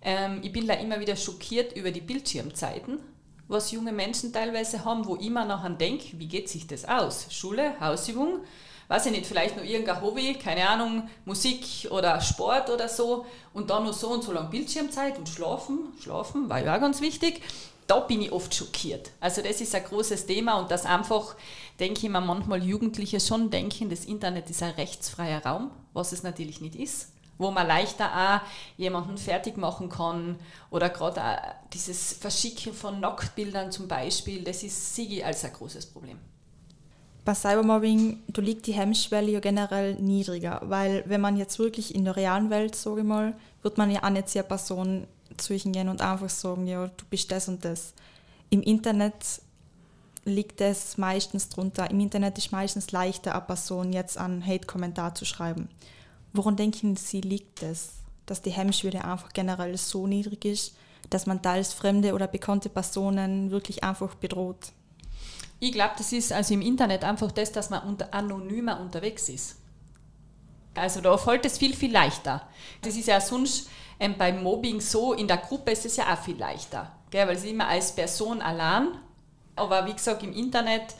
Ähm, 0.00 0.40
ich 0.42 0.52
bin 0.52 0.66
da 0.66 0.74
immer 0.74 1.00
wieder 1.00 1.16
schockiert 1.16 1.76
über 1.76 1.90
die 1.90 2.00
Bildschirmzeiten, 2.00 3.00
was 3.48 3.72
junge 3.72 3.92
Menschen 3.92 4.32
teilweise 4.32 4.84
haben, 4.84 5.06
wo 5.06 5.16
ich 5.16 5.30
mir 5.30 5.44
nachher 5.44 5.70
denke, 5.70 6.18
wie 6.18 6.28
geht 6.28 6.48
sich 6.48 6.66
das 6.66 6.84
aus? 6.84 7.26
Schule, 7.30 7.78
Hausübung, 7.80 8.40
weiß 8.92 9.06
ich 9.06 9.12
nicht, 9.12 9.24
vielleicht 9.24 9.56
noch 9.56 9.64
irgendein 9.64 10.02
Hobby, 10.02 10.34
keine 10.34 10.68
Ahnung, 10.68 11.08
Musik 11.24 11.88
oder 11.90 12.20
Sport 12.20 12.68
oder 12.68 12.90
so 12.90 13.24
und 13.54 13.70
dann 13.70 13.84
noch 13.84 13.94
so 13.94 14.10
und 14.10 14.22
so 14.22 14.32
lange 14.32 14.50
Bildschirmzeit 14.50 15.16
und 15.16 15.30
schlafen, 15.30 15.94
schlafen 15.98 16.50
war 16.50 16.62
ja 16.62 16.76
auch 16.76 16.80
ganz 16.80 17.00
wichtig. 17.00 17.40
Da 17.86 18.00
bin 18.00 18.20
ich 18.20 18.30
oft 18.30 18.54
schockiert. 18.54 19.10
Also 19.18 19.40
das 19.40 19.62
ist 19.62 19.74
ein 19.74 19.82
großes 19.82 20.26
Thema 20.26 20.58
und 20.58 20.70
das 20.70 20.84
einfach, 20.84 21.36
denke 21.80 22.00
ich 22.02 22.12
mir, 22.12 22.20
manchmal 22.20 22.62
Jugendliche 22.62 23.18
schon 23.18 23.48
denken, 23.48 23.88
das 23.88 24.04
Internet 24.04 24.50
ist 24.50 24.62
ein 24.62 24.74
rechtsfreier 24.74 25.42
Raum, 25.42 25.70
was 25.94 26.12
es 26.12 26.22
natürlich 26.22 26.60
nicht 26.60 26.76
ist 26.76 27.08
wo 27.38 27.50
man 27.50 27.66
leichter 27.66 28.06
auch 28.14 28.48
jemanden 28.76 29.16
fertig 29.16 29.56
machen 29.56 29.88
kann 29.88 30.38
oder 30.70 30.90
gerade 30.90 31.24
dieses 31.72 32.12
Verschicken 32.12 32.72
von 32.72 33.00
Nacktbildern 33.00 33.72
zum 33.72 33.88
Beispiel, 33.88 34.44
das 34.44 34.62
ist 34.62 34.94
Sigi 34.94 35.24
als 35.24 35.44
ein 35.44 35.52
großes 35.52 35.86
Problem 35.86 36.20
bei 37.24 37.34
Cybermobbing, 37.34 38.20
da 38.28 38.42
liegt 38.42 38.66
die 38.66 38.72
Hemmschwelle 38.72 39.30
ja 39.30 39.40
generell 39.40 39.94
niedriger, 39.94 40.60
weil 40.64 41.04
wenn 41.06 41.20
man 41.20 41.36
jetzt 41.36 41.58
wirklich 41.58 41.94
in 41.94 42.04
der 42.04 42.16
realen 42.16 42.50
Welt, 42.50 42.74
sage 42.74 43.00
ich 43.00 43.06
mal, 43.06 43.34
wird 43.62 43.78
man 43.78 43.90
ja 43.90 44.02
auch 44.02 44.10
nicht 44.10 44.28
zur 44.28 44.42
Person 44.42 45.06
zwischen 45.36 45.72
gehen 45.72 45.88
und 45.88 46.02
einfach 46.02 46.28
sagen, 46.28 46.66
ja, 46.66 46.86
du 46.88 47.04
bist 47.10 47.30
das 47.30 47.48
und 47.48 47.64
das. 47.64 47.94
Im 48.50 48.62
Internet 48.62 49.40
liegt 50.24 50.60
es 50.60 50.98
meistens 50.98 51.48
drunter. 51.48 51.90
Im 51.90 52.00
Internet 52.00 52.38
ist 52.38 52.52
meistens 52.52 52.92
leichter, 52.92 53.32
eine 53.32 53.42
Person 53.42 53.92
jetzt 53.92 54.18
einen 54.18 54.44
Hate-Kommentar 54.44 55.14
zu 55.14 55.24
schreiben. 55.24 55.68
Woran 56.32 56.56
denken 56.56 56.96
Sie, 56.96 57.20
liegt 57.20 57.62
es, 57.62 57.94
dass 58.26 58.42
die 58.42 58.50
Hemmschwelle 58.50 59.04
einfach 59.04 59.32
generell 59.32 59.76
so 59.76 60.06
niedrig 60.06 60.44
ist, 60.44 60.74
dass 61.10 61.26
man 61.26 61.42
teils 61.42 61.72
fremde 61.72 62.14
oder 62.14 62.26
bekannte 62.26 62.68
Personen 62.68 63.50
wirklich 63.50 63.84
einfach 63.84 64.14
bedroht? 64.14 64.72
Ich 65.62 65.70
glaube, 65.70 65.92
das 65.96 66.12
ist 66.12 66.32
also 66.32 66.54
im 66.54 66.60
Internet 66.60 67.04
einfach 67.04 67.30
das, 67.30 67.52
dass 67.52 67.70
man 67.70 67.84
unter 67.84 68.12
anonymer 68.12 68.80
unterwegs 68.80 69.28
ist. 69.28 69.60
Also 70.74 71.00
da 71.00 71.16
fällt 71.16 71.46
es 71.46 71.56
viel, 71.56 71.76
viel 71.76 71.92
leichter. 71.92 72.48
Das 72.82 72.96
ist 72.96 73.06
ja 73.06 73.20
sonst 73.20 73.70
ähm, 74.00 74.16
beim 74.18 74.42
Mobbing 74.42 74.80
so, 74.80 75.12
in 75.12 75.28
der 75.28 75.36
Gruppe 75.36 75.70
ist 75.70 75.86
es 75.86 75.94
ja 75.94 76.12
auch 76.12 76.20
viel 76.20 76.36
leichter, 76.36 76.90
gell? 77.10 77.28
weil 77.28 77.36
es 77.36 77.44
immer 77.44 77.68
als 77.68 77.94
Person 77.94 78.42
allein. 78.42 78.88
Aber 79.54 79.86
wie 79.86 79.92
gesagt, 79.92 80.24
im 80.24 80.32
Internet, 80.32 80.96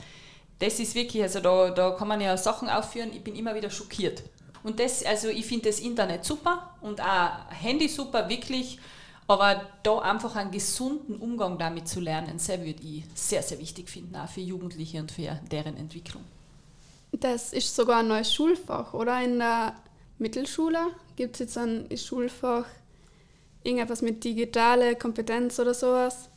das 0.59 0.79
ist 0.79 0.95
wirklich, 0.95 1.23
also 1.23 1.41
da, 1.41 1.71
da 1.71 1.91
kann 1.91 2.07
man 2.07 2.21
ja 2.21 2.37
Sachen 2.37 2.69
aufführen, 2.69 3.11
ich 3.11 3.21
bin 3.21 3.35
immer 3.35 3.55
wieder 3.55 3.69
schockiert. 3.69 4.23
Und 4.63 4.79
das, 4.79 5.03
also 5.03 5.27
ich 5.27 5.45
finde 5.45 5.67
das 5.67 5.81
Internet 5.81 6.23
super 6.23 6.73
und 6.79 7.01
auch 7.01 7.31
Handy 7.49 7.89
super, 7.89 8.29
wirklich. 8.29 8.79
Aber 9.27 9.61
da 9.83 9.99
einfach 9.99 10.35
einen 10.35 10.51
gesunden 10.51 11.15
Umgang 11.15 11.57
damit 11.57 11.87
zu 11.87 11.99
lernen, 11.99 12.39
sehr 12.39 12.59
würde 12.59 12.83
ich 12.83 13.05
sehr, 13.15 13.41
sehr 13.41 13.59
wichtig 13.59 13.89
finden, 13.89 14.15
auch 14.15 14.27
für 14.27 14.41
Jugendliche 14.41 14.99
und 14.99 15.11
für 15.11 15.39
deren 15.49 15.77
Entwicklung. 15.77 16.23
Das 17.11 17.53
ist 17.53 17.75
sogar 17.75 17.99
ein 17.99 18.07
neues 18.07 18.33
Schulfach, 18.33 18.93
oder? 18.93 19.23
In 19.23 19.39
der 19.39 19.75
Mittelschule 20.17 20.79
gibt 21.15 21.35
es 21.35 21.39
jetzt 21.39 21.57
ein 21.57 21.87
Schulfach, 21.95 22.65
irgendetwas 23.63 24.01
mit 24.01 24.23
digitale 24.23 24.95
Kompetenz 24.95 25.59
oder 25.59 25.73
sowas. 25.73 26.29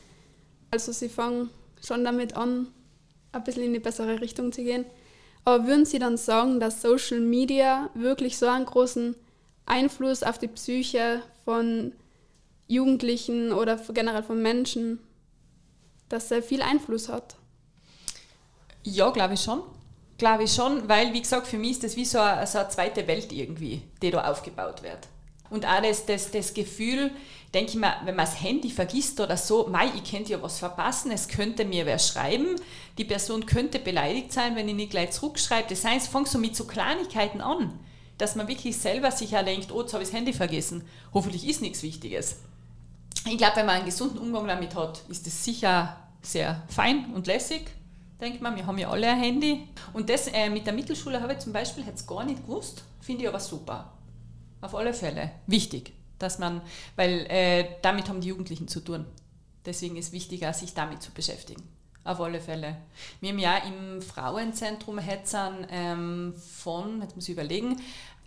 Also 0.71 0.93
sie 0.93 1.09
fangen 1.09 1.51
schon 1.85 2.05
damit 2.05 2.37
an, 2.37 2.69
ein 3.33 3.45
bisschen 3.45 3.65
in 3.65 3.73
die 3.73 3.81
bessere 3.81 4.21
Richtung 4.21 4.53
zu 4.53 4.63
gehen. 4.63 4.85
Aber 5.45 5.67
würden 5.67 5.85
Sie 5.85 6.01
dann 6.01 6.17
sagen, 6.17 6.59
dass 6.59 6.83
Social 6.83 7.21
Media 7.21 7.89
wirklich 7.95 8.37
so 8.37 8.47
einen 8.47 8.67
großen 8.67 9.15
Einfluss 9.65 10.23
auf 10.25 10.39
die 10.39 10.49
Psyche 10.49 11.23
von 11.45 11.93
Jugendlichen 12.69 13.53
oder 13.53 13.77
generell 13.77 14.23
von 14.23 14.43
Menschen, 14.43 14.99
dass 16.09 16.31
er 16.31 16.43
viel 16.43 16.63
Einfluss 16.63 17.09
hat. 17.09 17.37
Ja, 18.83 19.11
glaube 19.11 19.35
ich 19.35 19.41
schon. 19.41 19.63
Glaube 20.19 20.45
ich 20.45 20.55
schon, 20.55 20.89
weil, 20.89 21.13
wie 21.13 21.21
gesagt, 21.21 21.47
für 21.47 21.59
mich 21.59 21.73
ist 21.73 21.85
das 21.85 21.97
wie 21.97 22.05
so 22.05 22.19
eine, 22.19 22.47
so 22.47 22.59
eine 22.59 22.69
zweite 22.69 23.07
Welt 23.07 23.33
irgendwie, 23.33 23.83
die 24.01 24.11
da 24.11 24.31
aufgebaut 24.31 24.83
wird. 24.83 25.09
Und 25.51 25.67
auch 25.67 25.83
das, 25.83 26.07
das, 26.07 26.31
das 26.31 26.55
Gefühl, 26.55 27.11
denke 27.53 27.73
ich 27.73 27.77
mir, 27.77 27.95
wenn 28.05 28.17
man 28.17 28.25
das 28.25 28.43
Handy 28.43 28.71
vergisst 28.71 29.21
oder 29.21 29.37
so, 29.37 29.69
mei, 29.69 29.91
ich 29.95 30.11
könnte 30.11 30.33
ja 30.33 30.43
was 30.43 30.59
verpassen, 30.59 31.11
es 31.11 31.29
könnte 31.29 31.65
mir 31.65 31.87
wer 31.87 31.99
schreiben, 31.99 32.57
die 32.99 33.05
Person 33.05 33.47
könnte 33.47 33.79
beleidigt 33.79 34.33
sein, 34.33 34.57
wenn 34.57 34.69
ich 34.69 34.75
nicht 34.75 34.91
gleich 34.91 35.13
zurückschreibe. 35.13 35.69
Das 35.69 35.85
heißt, 35.85 36.09
fängt 36.09 36.29
so 36.29 36.39
mit 36.39 36.57
so 36.57 36.65
Kleinigkeiten 36.65 37.41
an, 37.41 37.79
dass 38.19 38.35
man 38.35 38.49
wirklich 38.49 38.77
selber 38.77 39.11
sich 39.11 39.31
denkt, 39.31 39.71
oh, 39.71 39.83
jetzt 39.83 39.93
habe 39.93 40.03
ich 40.03 40.09
das 40.09 40.17
Handy 40.17 40.33
vergessen. 40.33 40.89
Hoffentlich 41.13 41.47
ist 41.47 41.61
nichts 41.61 41.83
Wichtiges 41.83 42.37
ich 43.25 43.39
glaube, 43.39 43.57
wenn 43.57 43.67
man 43.67 43.77
einen 43.77 43.87
gesunden 43.87 44.19
Umgang 44.19 44.47
damit 44.47 44.75
hat, 44.75 45.03
ist 45.09 45.27
das 45.27 45.45
sicher 45.45 45.97
sehr 46.23 46.63
fein 46.69 47.13
und 47.15 47.27
lässig. 47.27 47.71
Denkt 48.21 48.41
man, 48.41 48.57
wir 48.57 48.67
haben 48.67 48.79
ja 48.79 48.91
alle 48.91 49.09
ein 49.09 49.19
Handy. 49.21 49.69
Und 49.93 50.09
das 50.09 50.29
äh, 50.29 50.49
mit 50.49 50.67
der 50.67 50.73
Mittelschule 50.73 51.21
habe 51.21 51.35
ich 51.35 51.39
zum 51.41 51.53
Beispiel 51.53 51.85
jetzt 51.87 52.07
gar 52.07 52.25
nicht 52.25 52.43
gewusst, 52.47 52.83
finde 53.01 53.23
ich 53.23 53.29
aber 53.29 53.41
super. 53.41 53.93
Auf 54.61 54.75
alle 54.75 54.95
Fälle. 54.95 55.33
Wichtig, 55.47 55.93
dass 56.19 56.39
man, 56.39 56.63
weil 56.97 57.27
äh, 57.29 57.77
damit 57.83 58.09
haben 58.09 58.21
die 58.21 58.29
Jugendlichen 58.29 58.69
zu 58.69 58.81
tun. 58.81 59.05
Deswegen 59.67 59.97
ist 59.97 60.07
es 60.07 60.13
wichtiger, 60.13 60.53
sich 60.53 60.75
damit 60.75 61.03
zu 61.03 61.11
beschäftigen. 61.11 61.63
Auf 62.05 62.21
alle 62.21 62.41
Fälle. 62.41 62.77
Wir 63.21 63.31
haben 63.31 63.39
ja 63.39 63.57
im 63.59 64.01
Frauenzentrum 64.01 64.99
Hetzern 64.99 65.67
ähm, 65.71 66.35
von, 66.37 67.03
jetzt 67.03 67.17
muss 67.17 67.29
ich 67.29 67.33
überlegen, 67.33 67.77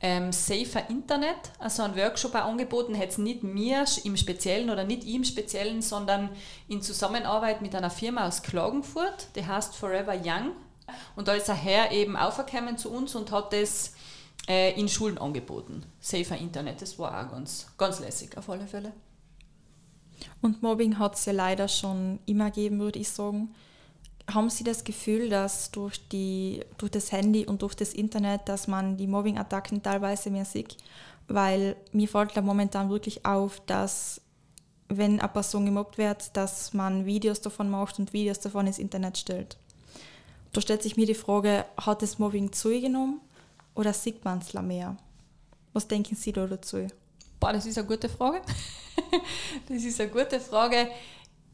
ähm, 0.01 0.31
Safer 0.31 0.89
Internet, 0.89 1.51
also 1.59 1.83
ein 1.83 1.95
Workshop 1.95 2.35
auch 2.35 2.45
angeboten, 2.45 2.95
hätte 2.95 3.11
es 3.11 3.17
nicht 3.17 3.43
mir 3.43 3.85
im 4.03 4.15
Speziellen 4.15 4.69
oder 4.69 4.83
nicht 4.83 5.03
ihm 5.03 5.23
Speziellen, 5.23 5.81
sondern 5.81 6.29
in 6.67 6.81
Zusammenarbeit 6.81 7.61
mit 7.61 7.75
einer 7.75 7.89
Firma 7.89 8.27
aus 8.27 8.41
Klagenfurt, 8.41 9.27
die 9.35 9.45
heißt 9.45 9.75
Forever 9.75 10.15
Young. 10.15 10.51
Und 11.15 11.27
da 11.27 11.33
ist 11.33 11.49
ein 11.49 11.57
Herr 11.57 11.91
eben 11.91 12.15
aufgekommen 12.15 12.77
zu 12.77 12.91
uns 12.91 13.13
und 13.13 13.31
hat 13.31 13.53
das 13.53 13.93
äh, 14.47 14.79
in 14.79 14.87
Schulen 14.87 15.17
angeboten. 15.17 15.83
Safer 15.99 16.37
Internet, 16.37 16.81
das 16.81 16.97
war 16.97 17.11
auch 17.11 17.31
ganz, 17.31 17.67
ganz 17.77 17.99
lässig 17.99 18.37
auf 18.37 18.49
alle 18.49 18.67
Fälle. 18.67 18.93
Und 20.41 20.63
Mobbing 20.63 20.97
hat 20.97 21.15
es 21.15 21.25
ja 21.25 21.33
leider 21.33 21.67
schon 21.67 22.19
immer 22.25 22.45
gegeben, 22.45 22.79
würde 22.79 22.99
ich 22.99 23.09
sagen 23.09 23.53
haben 24.33 24.49
Sie 24.49 24.63
das 24.63 24.83
Gefühl, 24.83 25.29
dass 25.29 25.71
durch, 25.71 26.07
die, 26.09 26.63
durch 26.77 26.91
das 26.91 27.11
Handy 27.11 27.45
und 27.45 27.61
durch 27.61 27.75
das 27.75 27.93
Internet, 27.93 28.47
dass 28.47 28.67
man 28.67 28.97
die 28.97 29.07
Mobbing-Attacken 29.07 29.81
teilweise 29.83 30.29
mehr 30.29 30.45
sieht? 30.45 30.77
Weil 31.27 31.75
mir 31.91 32.07
fällt 32.07 32.35
da 32.35 32.41
momentan 32.41 32.89
wirklich 32.89 33.25
auf, 33.25 33.61
dass 33.65 34.21
wenn 34.87 35.19
eine 35.19 35.29
Person 35.29 35.65
gemobbt 35.65 35.97
wird, 35.97 36.35
dass 36.35 36.73
man 36.73 37.05
Videos 37.05 37.41
davon 37.41 37.69
macht 37.69 37.99
und 37.99 38.11
Videos 38.11 38.39
davon 38.39 38.65
ins 38.65 38.79
Internet 38.79 39.17
stellt. 39.17 39.57
Da 40.51 40.61
stellt 40.61 40.81
sich 40.81 40.97
mir 40.97 41.05
die 41.05 41.13
Frage, 41.13 41.65
hat 41.77 42.01
das 42.01 42.17
Mobbing 42.17 42.51
zugenommen 42.51 43.21
oder 43.75 43.93
sieht 43.93 44.25
man 44.25 44.39
es 44.39 44.53
mehr? 44.53 44.97
Was 45.73 45.87
denken 45.87 46.15
Sie 46.15 46.31
da 46.33 46.47
dazu? 46.47 46.87
Boah, 47.39 47.53
das 47.53 47.67
ist 47.67 47.77
eine 47.77 47.87
gute 47.87 48.09
Frage. 48.09 48.41
das 49.69 49.83
ist 49.83 50.01
eine 50.01 50.09
gute 50.09 50.39
Frage. 50.39 50.89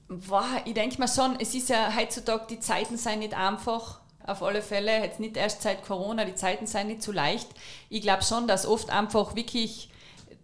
Boah, 0.07 0.61
ich 0.65 0.75
denke 0.75 0.99
mal 0.99 1.07
schon, 1.07 1.35
es 1.39 1.55
ist 1.55 1.69
ja 1.69 1.95
heutzutage, 1.95 2.45
die 2.49 2.59
Zeiten 2.59 2.97
sind 2.97 3.19
nicht 3.19 3.33
einfach. 3.33 4.01
Auf 4.25 4.43
alle 4.43 4.61
Fälle, 4.61 5.03
jetzt 5.03 5.19
nicht 5.19 5.37
erst 5.37 5.61
seit 5.61 5.83
Corona, 5.83 6.25
die 6.25 6.35
Zeiten 6.35 6.67
sind 6.67 6.87
nicht 6.87 7.01
so 7.03 7.11
leicht. 7.11 7.47
Ich 7.89 8.01
glaube 8.01 8.23
schon, 8.23 8.47
dass 8.47 8.65
oft 8.65 8.89
einfach 8.89 9.35
wirklich, 9.35 9.89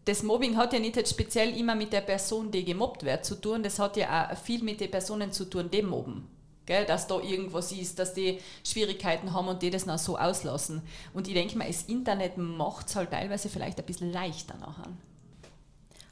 das 0.05 0.23
Mobbing 0.23 0.57
hat 0.57 0.73
ja 0.73 0.79
nicht 0.79 0.95
jetzt 0.95 1.11
speziell 1.11 1.55
immer 1.57 1.75
mit 1.75 1.93
der 1.93 2.01
Person, 2.01 2.51
die 2.51 2.65
gemobbt 2.65 3.03
wird, 3.03 3.23
zu 3.25 3.35
tun, 3.35 3.63
das 3.63 3.79
hat 3.79 3.97
ja 3.97 4.31
auch 4.31 4.37
viel 4.37 4.63
mit 4.63 4.79
den 4.79 4.91
Personen 4.91 5.31
zu 5.31 5.45
tun, 5.45 5.69
die 5.71 5.81
mobben. 5.81 6.27
Gell, 6.65 6.85
dass 6.85 7.07
da 7.07 7.19
irgendwas 7.19 7.71
ist, 7.71 7.97
dass 7.97 8.13
die 8.13 8.39
Schwierigkeiten 8.63 9.33
haben 9.33 9.47
und 9.47 9.61
die 9.61 9.71
das 9.71 9.85
noch 9.85 9.97
so 9.97 10.17
auslassen. 10.17 10.81
Und 11.13 11.27
ich 11.27 11.33
denke 11.33 11.57
mal, 11.57 11.67
das 11.67 11.83
Internet 11.83 12.37
macht 12.37 12.87
es 12.87 12.95
halt 12.95 13.11
teilweise 13.11 13.49
vielleicht 13.49 13.79
ein 13.79 13.85
bisschen 13.85 14.11
leichter 14.11 14.55
nachher. 14.57 14.89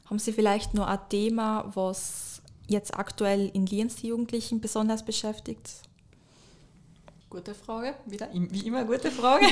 Haben 0.06 0.18
Sie 0.18 0.32
vielleicht 0.32 0.74
nur 0.74 0.88
ein 0.88 0.98
Thema, 1.08 1.70
was 1.72 2.29
jetzt 2.70 2.94
aktuell 2.94 3.50
in 3.52 3.66
Lienz 3.66 3.96
die 3.96 4.08
Jugendlichen 4.08 4.60
besonders 4.60 5.04
beschäftigt? 5.04 5.70
Gute 7.28 7.54
Frage, 7.54 7.94
wieder 8.06 8.28
wie 8.32 8.66
immer 8.66 8.84
gute 8.84 9.10
Frage. 9.10 9.46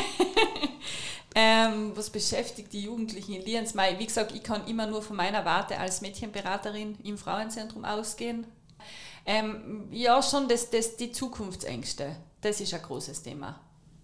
ähm, 1.34 1.92
was 1.94 2.10
beschäftigt 2.10 2.72
die 2.72 2.82
Jugendlichen 2.82 3.34
in 3.34 3.42
Lienz? 3.42 3.74
Wie 3.74 4.06
gesagt, 4.06 4.32
ich 4.34 4.42
kann 4.42 4.66
immer 4.66 4.86
nur 4.86 5.02
von 5.02 5.16
meiner 5.16 5.44
Warte 5.44 5.78
als 5.78 6.00
Mädchenberaterin 6.00 6.96
im 7.04 7.18
Frauenzentrum 7.18 7.84
ausgehen. 7.84 8.46
Ähm, 9.26 9.88
ja, 9.92 10.22
schon 10.22 10.48
das, 10.48 10.70
das, 10.70 10.96
die 10.96 11.12
Zukunftsängste, 11.12 12.16
das 12.40 12.60
ist 12.60 12.74
ein 12.74 12.82
großes 12.82 13.22
Thema. 13.22 13.60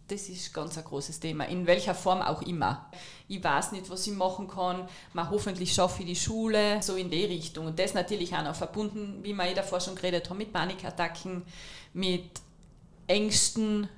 Das 0.08 0.28
ist 0.28 0.52
ganz 0.52 0.76
ein 0.76 0.84
großes 0.84 1.18
Thema, 1.18 1.44
in 1.44 1.66
welcher 1.66 1.94
Form 1.94 2.20
auch 2.20 2.42
immer. 2.42 2.90
Ich 3.26 3.42
weiß 3.42 3.72
nicht, 3.72 3.88
was 3.88 4.06
ich 4.06 4.12
machen 4.12 4.48
kann. 4.48 4.86
Man 5.14 5.30
hoffentlich 5.30 5.72
schaffe 5.72 6.02
ich 6.02 6.08
die 6.08 6.16
Schule, 6.16 6.82
so 6.82 6.96
in 6.96 7.10
die 7.10 7.24
Richtung. 7.24 7.66
Und 7.66 7.78
das 7.78 7.94
natürlich 7.94 8.34
auch 8.34 8.44
noch 8.44 8.54
verbunden, 8.54 9.20
wie 9.22 9.32
wir 9.32 9.46
eh 9.46 9.54
davor 9.54 9.80
schon 9.80 9.94
geredet 9.94 10.28
haben, 10.28 10.36
mit 10.36 10.52
Panikattacken, 10.52 11.42
mit 11.94 12.28
Ängsten. 13.06 13.88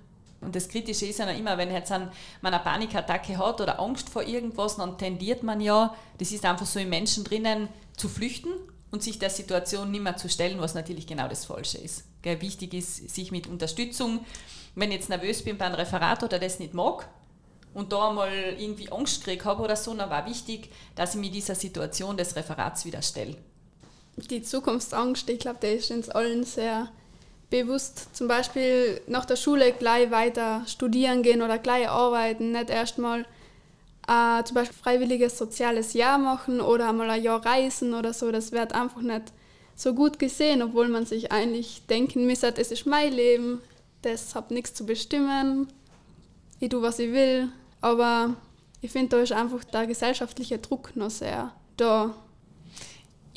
Und 0.41 0.55
das 0.55 0.69
Kritische 0.69 1.07
ist 1.07 1.19
ja 1.19 1.29
immer, 1.31 1.59
wenn 1.59 1.73
jetzt 1.73 1.91
man 1.91 2.11
eine 2.41 2.61
Panikattacke 2.61 3.37
hat 3.37 3.61
oder 3.61 3.81
Angst 3.81 4.09
vor 4.09 4.23
irgendwas, 4.23 4.77
dann 4.77 4.97
tendiert 4.99 5.43
man 5.43 5.61
ja, 5.61 5.93
das 6.19 6.31
ist 6.31 6.45
einfach 6.45 6.67
so 6.67 6.79
im 6.79 6.89
Menschen 6.89 7.25
drinnen, 7.25 7.69
zu 7.97 8.09
flüchten 8.09 8.53
und 8.91 9.03
sich 9.03 9.19
der 9.19 9.31
Situation 9.31 9.91
nicht 9.91 10.03
mehr 10.03 10.17
zu 10.17 10.29
stellen, 10.29 10.61
was 10.61 10.75
natürlich 10.75 11.07
genau 11.07 11.29
das 11.29 11.45
Falsche 11.45 11.79
ist. 11.79 12.05
Gell, 12.23 12.41
wichtig 12.41 12.75
ist, 12.75 13.11
sich 13.15 13.31
mit 13.31 13.47
Unterstützung, 13.47 14.25
wenn 14.75 14.91
ich 14.91 14.99
jetzt 14.99 15.09
nervös 15.09 15.43
bin 15.43 15.59
beim 15.59 15.75
Referat 15.75 16.23
oder 16.23 16.39
das 16.39 16.59
nicht 16.59 16.75
mag 16.75 17.09
und 17.75 17.93
da 17.93 18.13
mal 18.13 18.31
irgendwie 18.59 18.91
Angst 18.91 19.25
gekriegt 19.25 19.45
habe 19.45 19.63
oder 19.63 19.77
so, 19.77 19.95
dann 19.95 20.11
war 20.11 20.27
wichtig, 20.27 20.71
dass 20.95 21.15
ich 21.15 21.21
mir 21.21 21.31
dieser 21.31 21.55
Situation 21.55 22.17
des 22.17 22.37
Referats 22.37 22.85
wieder 22.85 23.03
stelle. 23.03 23.37
Die 24.17 24.43
Zukunftsangst, 24.43 25.29
ich 25.29 25.39
glaube, 25.39 25.59
die 25.63 25.77
ist 25.77 25.91
uns 25.91 26.09
allen 26.09 26.45
sehr 26.45 26.89
bewusst. 27.51 28.17
Zum 28.17 28.29
Beispiel 28.29 29.01
nach 29.07 29.25
der 29.25 29.37
Schule 29.37 29.73
gleich 29.73 30.11
weiter 30.11 30.63
studieren 30.67 31.23
gehen 31.23 31.43
oder 31.43 31.59
gleich 31.59 31.89
arbeiten, 31.89 32.53
nicht 32.53 32.71
erstmal 32.71 33.27
äh, 34.09 34.45
zum 34.45 34.55
Beispiel 34.55 34.77
freiwilliges 34.77 35.39
soziales 35.39 35.93
Jahr 35.93 36.19
machen 36.19 36.61
oder 36.61 36.89
einmal 36.89 37.11
ein 37.11 37.23
Jahr 37.23 37.45
reisen 37.45 37.95
oder 37.95 38.13
so. 38.13 38.31
Das 38.31 38.53
wird 38.53 38.73
einfach 38.73 39.03
nicht 39.03 39.33
so 39.75 39.95
gut 39.95 40.19
gesehen, 40.19 40.63
obwohl 40.63 40.89
man 40.89 41.07
sich 41.07 41.33
eigentlich 41.33 41.83
denken 41.87 42.27
müsste, 42.27 42.55
es 42.57 42.71
ist 42.71 42.87
mein 42.87 43.13
Leben, 43.13 43.61
das 44.03 44.35
hat 44.35 44.51
nichts 44.51 44.75
zu 44.75 44.87
bestimmen, 44.87 45.69
ich 46.61 46.71
tue, 46.71 46.83
was 46.83 46.99
ich 46.99 47.13
will. 47.13 47.49
Aber 47.81 48.35
ich 48.81 48.91
finde, 48.91 49.17
da 49.17 49.23
ist 49.23 49.33
einfach 49.33 49.65
der 49.65 49.87
gesellschaftliche 49.87 50.59
Druck 50.59 50.97
noch 50.97 51.11
sehr 51.11 51.53
da. 51.77 52.15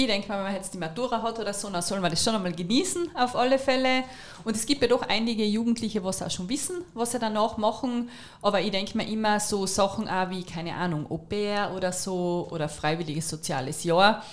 Ich 0.02 0.08
denke 0.08 0.30
mal, 0.30 0.38
wenn 0.38 0.46
man 0.46 0.56
jetzt 0.56 0.74
die 0.74 0.78
Matura 0.78 1.22
hat 1.22 1.40
oder 1.40 1.54
so, 1.54 1.70
dann 1.70 1.82
soll 1.82 2.00
man 2.00 2.10
das 2.10 2.24
schon 2.24 2.34
einmal 2.34 2.54
genießen, 2.54 3.18
auf 3.18 3.36
alle 3.36 3.60
Fälle. 3.60 4.06
Und 4.46 4.56
es 4.56 4.66
gibt 4.66 4.82
ja 4.82 4.88
doch 4.88 5.02
einige 5.02 5.44
Jugendliche, 5.44 6.02
was 6.06 6.22
auch 6.22 6.32
schon 6.32 6.48
wissen, 6.48 6.86
was 6.94 7.12
sie 7.12 7.20
danach 7.20 7.58
machen. 7.58 8.10
Aber 8.42 8.62
ich 8.62 8.72
denke 8.72 8.96
mir 8.96 9.06
immer 9.06 9.42
so 9.42 9.66
Sachen 9.66 10.08
auch 10.08 10.30
wie, 10.30 10.44
keine 10.44 10.74
Ahnung, 10.76 11.06
Au-pair 11.12 11.74
oder 11.76 11.92
so 11.92 12.48
oder 12.50 12.70
freiwilliges 12.70 13.28
soziales 13.28 13.84
Jahr. 13.84 14.24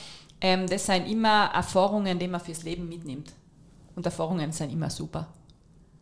Ähm, 0.40 0.68
das 0.68 0.86
sind 0.86 1.10
immer 1.10 1.50
Erfahrungen, 1.52 2.16
die 2.16 2.28
man 2.28 2.40
fürs 2.40 2.62
Leben 2.62 2.88
mitnimmt. 2.88 3.32
Und 3.96 4.06
Erfahrungen 4.06 4.52
sind 4.52 4.72
immer 4.72 4.88
super. 4.88 5.26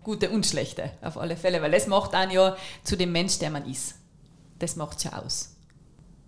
Gute 0.02 0.28
und 0.28 0.44
schlechte, 0.44 0.90
auf 1.00 1.16
alle 1.16 1.38
Fälle, 1.38 1.62
weil 1.62 1.70
das 1.70 1.86
macht 1.86 2.12
einen 2.12 2.32
ja 2.32 2.54
zu 2.82 2.98
dem 2.98 3.12
Mensch, 3.12 3.38
der 3.38 3.48
man 3.48 3.64
ist. 3.64 3.94
Das 4.58 4.76
macht 4.76 5.02
ja 5.04 5.22
aus. 5.22 5.53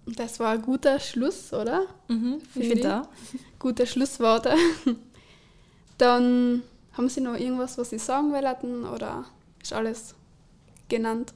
Das 0.07 0.39
war 0.39 0.53
ein 0.53 0.63
guter 0.63 1.01
Schluss, 1.01 1.53
oder? 1.53 1.87
Mhm, 2.09 2.41
ich 2.55 2.69
finde 2.69 3.03
auch. 3.03 3.09
Gute 3.59 3.87
Schlussworte. 3.87 4.55
Dann 5.99 6.63
haben 6.93 7.09
Sie 7.09 7.21
noch 7.21 7.35
irgendwas, 7.35 7.77
was 7.77 7.91
Sie 7.91 7.99
sagen 7.99 8.33
wollten 8.33 8.85
oder 8.85 9.25
ist 9.61 9.73
alles 9.73 10.15
genannt? 10.89 11.33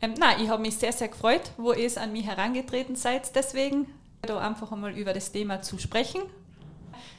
Ähm, 0.00 0.14
nein, 0.18 0.42
ich 0.42 0.48
habe 0.48 0.62
mich 0.62 0.76
sehr, 0.76 0.92
sehr 0.92 1.08
gefreut, 1.08 1.52
wo 1.58 1.72
ihr 1.72 1.86
es 1.86 1.98
an 1.98 2.12
mich 2.12 2.26
herangetreten 2.26 2.96
seid. 2.96 3.34
Deswegen 3.36 3.86
da 4.22 4.38
einfach 4.38 4.72
einmal 4.72 4.96
über 4.96 5.12
das 5.12 5.30
Thema 5.30 5.62
zu 5.62 5.78
sprechen. 5.78 6.22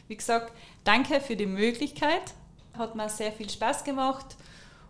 Wie 0.07 0.15
gesagt, 0.15 0.53
danke 0.83 1.21
für 1.21 1.35
die 1.35 1.45
Möglichkeit. 1.45 2.33
Hat 2.77 2.95
mir 2.95 3.09
sehr 3.09 3.31
viel 3.31 3.49
Spaß 3.49 3.83
gemacht. 3.83 4.35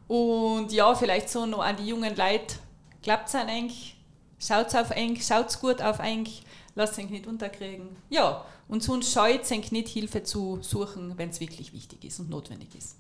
Und 0.08 0.72
ja, 0.72 0.96
vielleicht 0.96 1.30
so 1.30 1.46
noch 1.46 1.60
an 1.64 1.78
die 1.78 1.88
jungen 1.88 2.16
Leute. 2.16 2.56
Klappt 3.02 3.30
es 3.30 3.36
eigentlich? 3.36 3.98
Schaut 4.46 4.76
auf 4.76 4.90
eng, 4.90 5.18
schaut 5.22 5.58
gut 5.62 5.82
auf 5.82 6.00
eng, 6.00 6.28
lasst 6.76 7.00
euch 7.00 7.10
nicht 7.10 7.28
unterkriegen. 7.28 7.96
Ja, 8.10 8.44
und 8.68 8.84
sonst 8.84 9.14
scheut 9.14 9.50
euch 9.50 9.72
nicht 9.72 9.88
Hilfe 9.88 10.24
zu 10.24 10.60
suchen, 10.62 11.18
wenn 11.18 11.30
es 11.30 11.40
wirklich 11.40 11.72
wichtig 11.72 12.04
ist 12.04 12.20
und 12.20 12.30
notwendig 12.30 12.76
ist. 12.76 12.98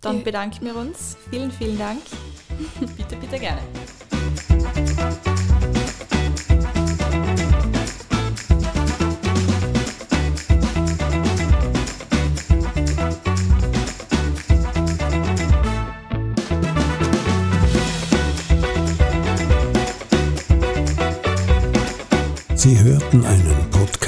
Dann 0.00 0.24
bedanken 0.24 0.64
wir 0.64 0.76
uns. 0.76 1.16
Vielen, 1.30 1.52
vielen 1.52 1.78
Dank. 1.78 2.02
bitte, 2.96 3.16
bitte 3.16 3.38
gerne. 3.38 3.62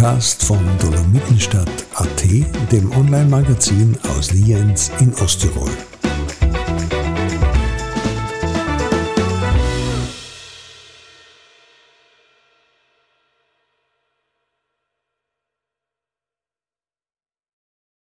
Podcast 0.01 0.43
von 0.45 0.59
Dolomitenstadt.at, 0.79 2.25
dem 2.73 2.91
Online-Magazin 2.93 3.99
aus 4.17 4.33
Lienz 4.33 4.91
in 4.99 5.13
Osttirol. 5.17 5.69